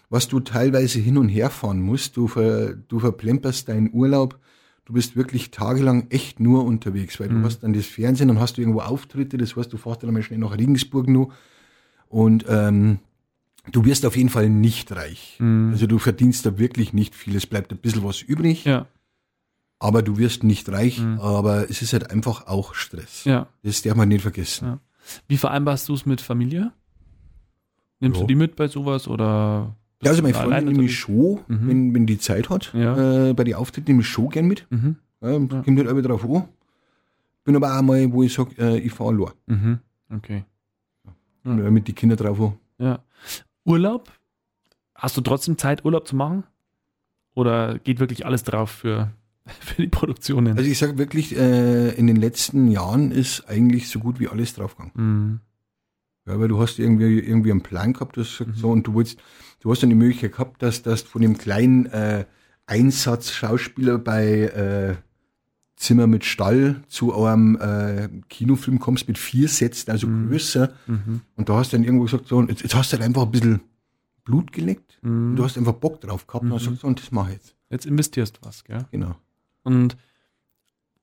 [0.09, 2.15] was du teilweise hin und her fahren musst.
[2.15, 4.39] Du, ver, du verplemperst deinen Urlaub.
[4.85, 7.45] Du bist wirklich tagelang echt nur unterwegs, weil du Mhm.
[7.45, 10.23] hast dann das Fernsehen, dann hast du irgendwo Auftritte, das heißt, du fährst dann einmal
[10.23, 11.31] schnell nach Regensburg nur.
[12.09, 12.99] Und ähm,
[13.71, 15.37] du wirst auf jeden Fall nicht reich.
[15.39, 15.71] Mhm.
[15.71, 17.35] Also du verdienst da wirklich nicht viel.
[17.35, 18.87] Es bleibt ein bisschen was übrig, Ja,
[19.79, 20.99] aber du wirst nicht reich.
[20.99, 21.19] Mhm.
[21.19, 23.23] Aber es ist halt einfach auch Stress.
[23.25, 23.47] ja.
[23.63, 24.65] Das darf man nicht vergessen.
[24.67, 24.79] Ja.
[25.27, 26.71] Wie vereinbarst du es mit Familie?
[27.99, 28.21] Nimmst Ja.
[28.23, 29.75] du die mit bei sowas oder?
[30.01, 31.67] Ja, also meine Freundin nehme ich schon, Mhm.
[31.69, 32.73] wenn, wenn die Zeit hat.
[32.73, 33.29] Ja.
[33.29, 34.65] Äh, bei den Auftritten nehme ich schon gern mit.
[34.69, 34.97] Mhm.
[35.21, 36.49] Ja, Kommt halt auch wieder drauf an.
[37.45, 39.31] Bin aber auch mal, wo ich sage, äh, ich fahre allein.
[39.47, 39.79] Mhm.
[40.13, 40.43] Okay.
[41.45, 42.53] Auch mit den Kindern drauf an.
[42.77, 42.99] Ja.
[43.65, 44.11] Urlaub?
[44.95, 46.43] Hast du trotzdem Zeit, Urlaub zu machen?
[47.35, 49.11] Oder geht wirklich alles drauf für,
[49.59, 50.57] für die Produktionen?
[50.57, 54.53] Also ich sage wirklich, äh, in den letzten Jahren ist eigentlich so gut wie alles
[54.53, 54.91] draufgegangen.
[54.95, 55.39] Mhm.
[56.25, 59.19] Ja, weil du hast irgendwie, irgendwie einen Plan gehabt, das sagt so, und du willst,
[59.59, 62.25] du hast dann die Möglichkeit gehabt, dass, dass du von dem kleinen äh,
[62.65, 64.95] Einsatz-Schauspieler bei äh,
[65.83, 70.73] Zimmer mit Stall zu einem äh, Kinofilm kommst mit vier Sätzen, also größer.
[70.87, 71.21] Mhm.
[71.35, 73.23] Und da hast du dann irgendwo gesagt, so, und jetzt, jetzt hast du halt einfach
[73.23, 73.59] ein bisschen
[74.23, 74.97] Blut geleckt.
[75.01, 75.31] Mhm.
[75.31, 77.35] Und du hast einfach Bock drauf gehabt und hast gesagt, so, und das mache ich
[77.35, 77.55] jetzt.
[77.69, 78.85] Jetzt investierst du was, gell?
[78.91, 79.15] Genau.
[79.63, 79.97] Und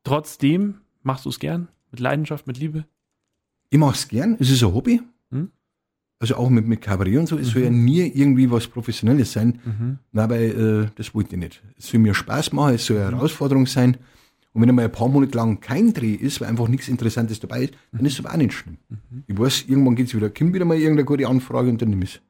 [0.02, 1.68] trotzdem machst du es gern?
[1.90, 2.86] Mit Leidenschaft, mit Liebe?
[3.68, 5.02] Ich mache es gern, es ist ein Hobby.
[5.28, 5.50] Mhm.
[6.18, 9.58] Also auch mit, mit Kabarett und so, es soll ja nie irgendwie was Professionelles sein.
[9.64, 9.98] Mhm.
[10.12, 11.62] Nein, weil äh, das wollte ich nicht.
[11.76, 13.98] Es soll mir Spaß machen, es soll eine Herausforderung sein.
[14.52, 17.64] Und wenn einmal ein paar Monate lang kein Dreh ist, weil einfach nichts Interessantes dabei
[17.64, 18.78] ist, dann ist es aber auch nicht schlimm.
[19.26, 22.16] Ich weiß, irgendwann geht's wieder, kommt wieder mal irgendeine gute Anfrage und dann nimm ich
[22.16, 22.20] es.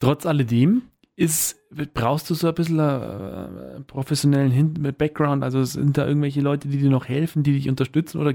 [0.00, 0.82] Trotz alledem
[1.16, 1.56] ist,
[1.94, 5.42] brauchst du so ein bisschen äh, professionellen Hin Background?
[5.42, 8.20] Also sind da irgendwelche Leute, die dir noch helfen, die dich unterstützen?
[8.20, 8.34] Oder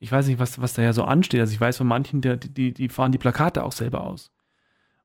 [0.00, 1.40] ich weiß nicht, was, was da ja so ansteht.
[1.40, 4.32] Also ich weiß von manchen, der, die, die fahren die Plakate auch selber aus.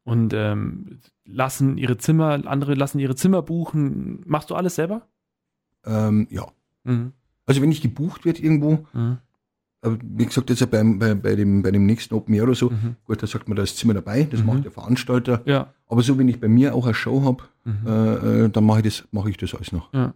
[0.04, 4.22] Und ähm, lassen ihre Zimmer, andere lassen ihre Zimmer buchen.
[4.26, 5.08] Machst du alles selber?
[5.86, 6.48] Ähm, ja.
[6.86, 7.12] Mhm.
[7.46, 9.18] Also wenn ich gebucht wird irgendwo, Mhm.
[9.82, 12.56] aber wie gesagt, jetzt ja beim, bei, bei, dem, bei dem nächsten Open Air oder
[12.56, 12.96] so, Mhm.
[13.06, 14.46] gut, da sagt man, da ist Zimmer dabei, das Mhm.
[14.48, 15.42] macht der Veranstalter.
[15.46, 15.74] Ja.
[15.88, 17.88] Aber so, wenn ich bei mir auch eine Show habe, Mhm.
[17.88, 19.94] äh, äh, dann mache ich, das mache ich das alles noch.
[19.94, 20.14] Ja.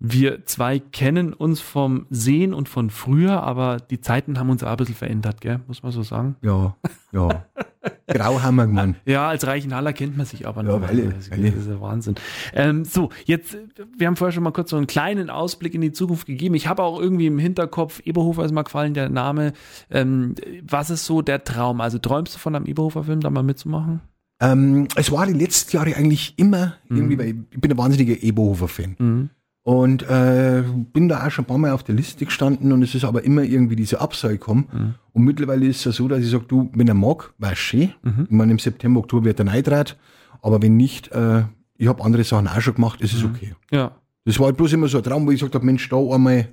[0.00, 4.70] Wir zwei kennen uns vom Sehen und von früher, aber die Zeiten haben uns auch
[4.72, 5.60] ein bisschen verändert, gell?
[5.66, 6.36] muss man so sagen.
[6.42, 6.76] Ja,
[7.12, 7.44] ja.
[8.06, 8.96] Grauhammer, Mann.
[9.06, 10.82] Ja, als Reichenhaller kennt man sich aber Ja, noch.
[10.88, 12.14] weil- das, weil- das ist ja Wahnsinn.
[12.52, 13.56] Ähm, so, jetzt,
[13.96, 16.54] wir haben vorher schon mal kurz so einen kleinen Ausblick in die Zukunft gegeben.
[16.54, 19.52] Ich habe auch irgendwie im Hinterkopf, Eberhofer ist mal gefallen, der Name.
[19.90, 20.34] Ähm,
[20.68, 21.80] was ist so der Traum?
[21.80, 24.00] Also träumst du von einem Eberhofer-Film, da mal mitzumachen?
[24.40, 26.96] Ähm, es war die letzten Jahre eigentlich immer Mhm.
[26.96, 28.96] irgendwie, weil ich bin ein wahnsinniger Ebohofer-Fan.
[28.98, 29.30] Mhm.
[29.64, 30.62] Und äh,
[30.92, 33.24] bin da auch schon ein paar Mal auf der Liste gestanden und es ist aber
[33.24, 34.68] immer irgendwie diese Absage gekommen.
[34.70, 34.94] Mhm.
[35.14, 37.94] Und mittlerweile ist es ja so, dass ich sage, du, wenn er mag, war schön.
[38.02, 38.24] Mhm.
[38.24, 39.96] Ich meine, im September, Oktober wird er neidrat.
[40.42, 41.44] Aber wenn nicht, äh,
[41.78, 43.30] ich habe andere Sachen auch schon gemacht, ist es Mhm.
[43.34, 43.54] okay.
[43.70, 43.92] Ja.
[44.26, 46.48] Das war halt bloß immer so ein Traum, wo ich gesagt habe, Mensch, da einmal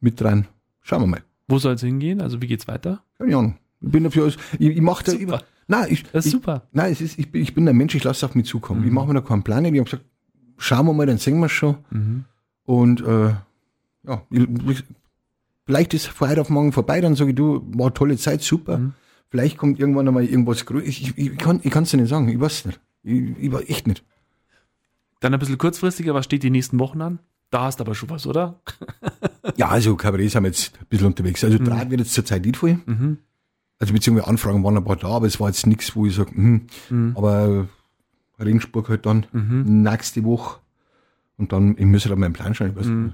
[0.00, 0.46] mit dran.
[0.82, 1.22] Schauen wir mal.
[1.48, 2.20] Wo soll es hingehen?
[2.20, 3.02] Also wie geht's weiter?
[3.16, 3.56] Keine Ahnung.
[3.80, 5.42] Ich bin dafür, ich, ich mache da über.
[5.66, 6.62] Nein, ich, Das ist ich, super.
[6.72, 8.84] Nein, es ist, ich, bin, ich bin ein Mensch, ich lasse es auf mich zukommen.
[8.84, 9.64] Ich mache mir da keinen Plan.
[9.64, 10.04] Ich habe gesagt,
[10.58, 11.78] schauen wir mal, dann singen wir schon.
[11.90, 12.24] Mhm.
[12.64, 13.34] Und äh,
[14.06, 14.84] ja, ich-
[15.64, 18.78] vielleicht ist heute auf morgen vorbei, dann sage ich, du, war tolle Zeit, super.
[18.78, 18.92] Mhm.
[19.30, 20.88] Vielleicht kommt irgendwann einmal irgendwas Größeres.
[20.88, 22.80] Ich, ich, ich kann es dir nicht sagen, ich weiß es nicht.
[23.02, 24.04] Ich, ich weiß echt nicht.
[25.20, 27.18] Dann ein bisschen kurzfristiger, was steht die nächsten Wochen an?
[27.50, 28.60] Da hast du aber schon was, oder?
[29.56, 31.42] Ja, also Kabarett sind wir jetzt ein bisschen unterwegs.
[31.44, 32.78] Also Draht wird jetzt zur Zeit nicht voll.
[32.86, 33.18] Mhm.
[33.78, 36.32] Also beziehungsweise Anfragen waren ein paar da, aber es war jetzt nichts, wo ich sage,
[36.34, 37.12] hm, Mhm.
[37.16, 37.68] aber
[38.44, 39.82] Regensburg halt dann Mhm.
[39.82, 40.60] nächste Woche.
[41.36, 43.12] Und dann, ich muss halt auf meinen Plan schauen, weiß Mhm.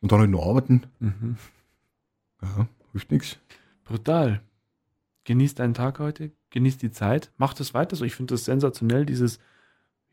[0.00, 0.82] Und dann halt noch arbeiten.
[1.00, 1.36] Mhm.
[2.42, 3.38] Ja, hilft nichts.
[3.84, 4.40] Brutal.
[5.24, 8.04] Genieß deinen Tag heute, genieß die Zeit, mach das weiter so.
[8.04, 9.38] Ich finde das sensationell, dieses,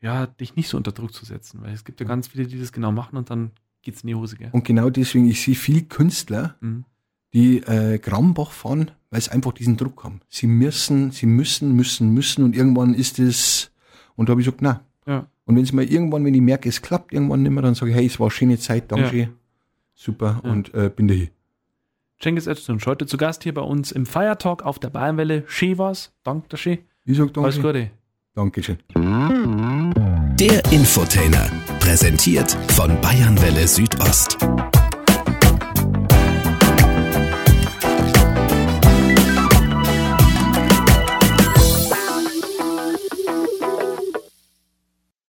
[0.00, 2.58] ja, dich nicht so unter Druck zu setzen, weil es gibt ja ganz viele, die
[2.60, 4.50] das genau machen und dann geht's in die Hose, gell?
[4.52, 6.84] Und genau deswegen, ich sehe viele Künstler, Mhm.
[7.32, 10.20] die äh, Grambach fahren, weil sie einfach diesen Druck haben.
[10.28, 13.70] Sie müssen, sie müssen, müssen, müssen und irgendwann ist es,
[14.18, 14.82] und da habe ich gesagt, na.
[15.06, 15.26] Ja.
[15.46, 17.90] Und wenn es mal irgendwann, wenn ich merke, es klappt irgendwann nicht mehr, dann sage
[17.92, 19.28] ich, hey, es war eine schöne Zeit, danke, Ja.
[19.94, 20.50] super Ja.
[20.50, 21.28] und äh, bin da hier.
[22.20, 25.44] Cengiz Öztürk, heute zu Gast hier bei uns im Feiertalk auf der Bayernwelle.
[25.46, 26.12] Schön war's.
[26.24, 26.78] Danke, der Schön.
[27.06, 27.68] Ich sage Alles danke.
[27.72, 27.90] Gute.
[28.34, 28.76] Dankeschön.
[30.36, 31.50] Der Infotainer.
[31.80, 34.36] Präsentiert von Bayernwelle Südost.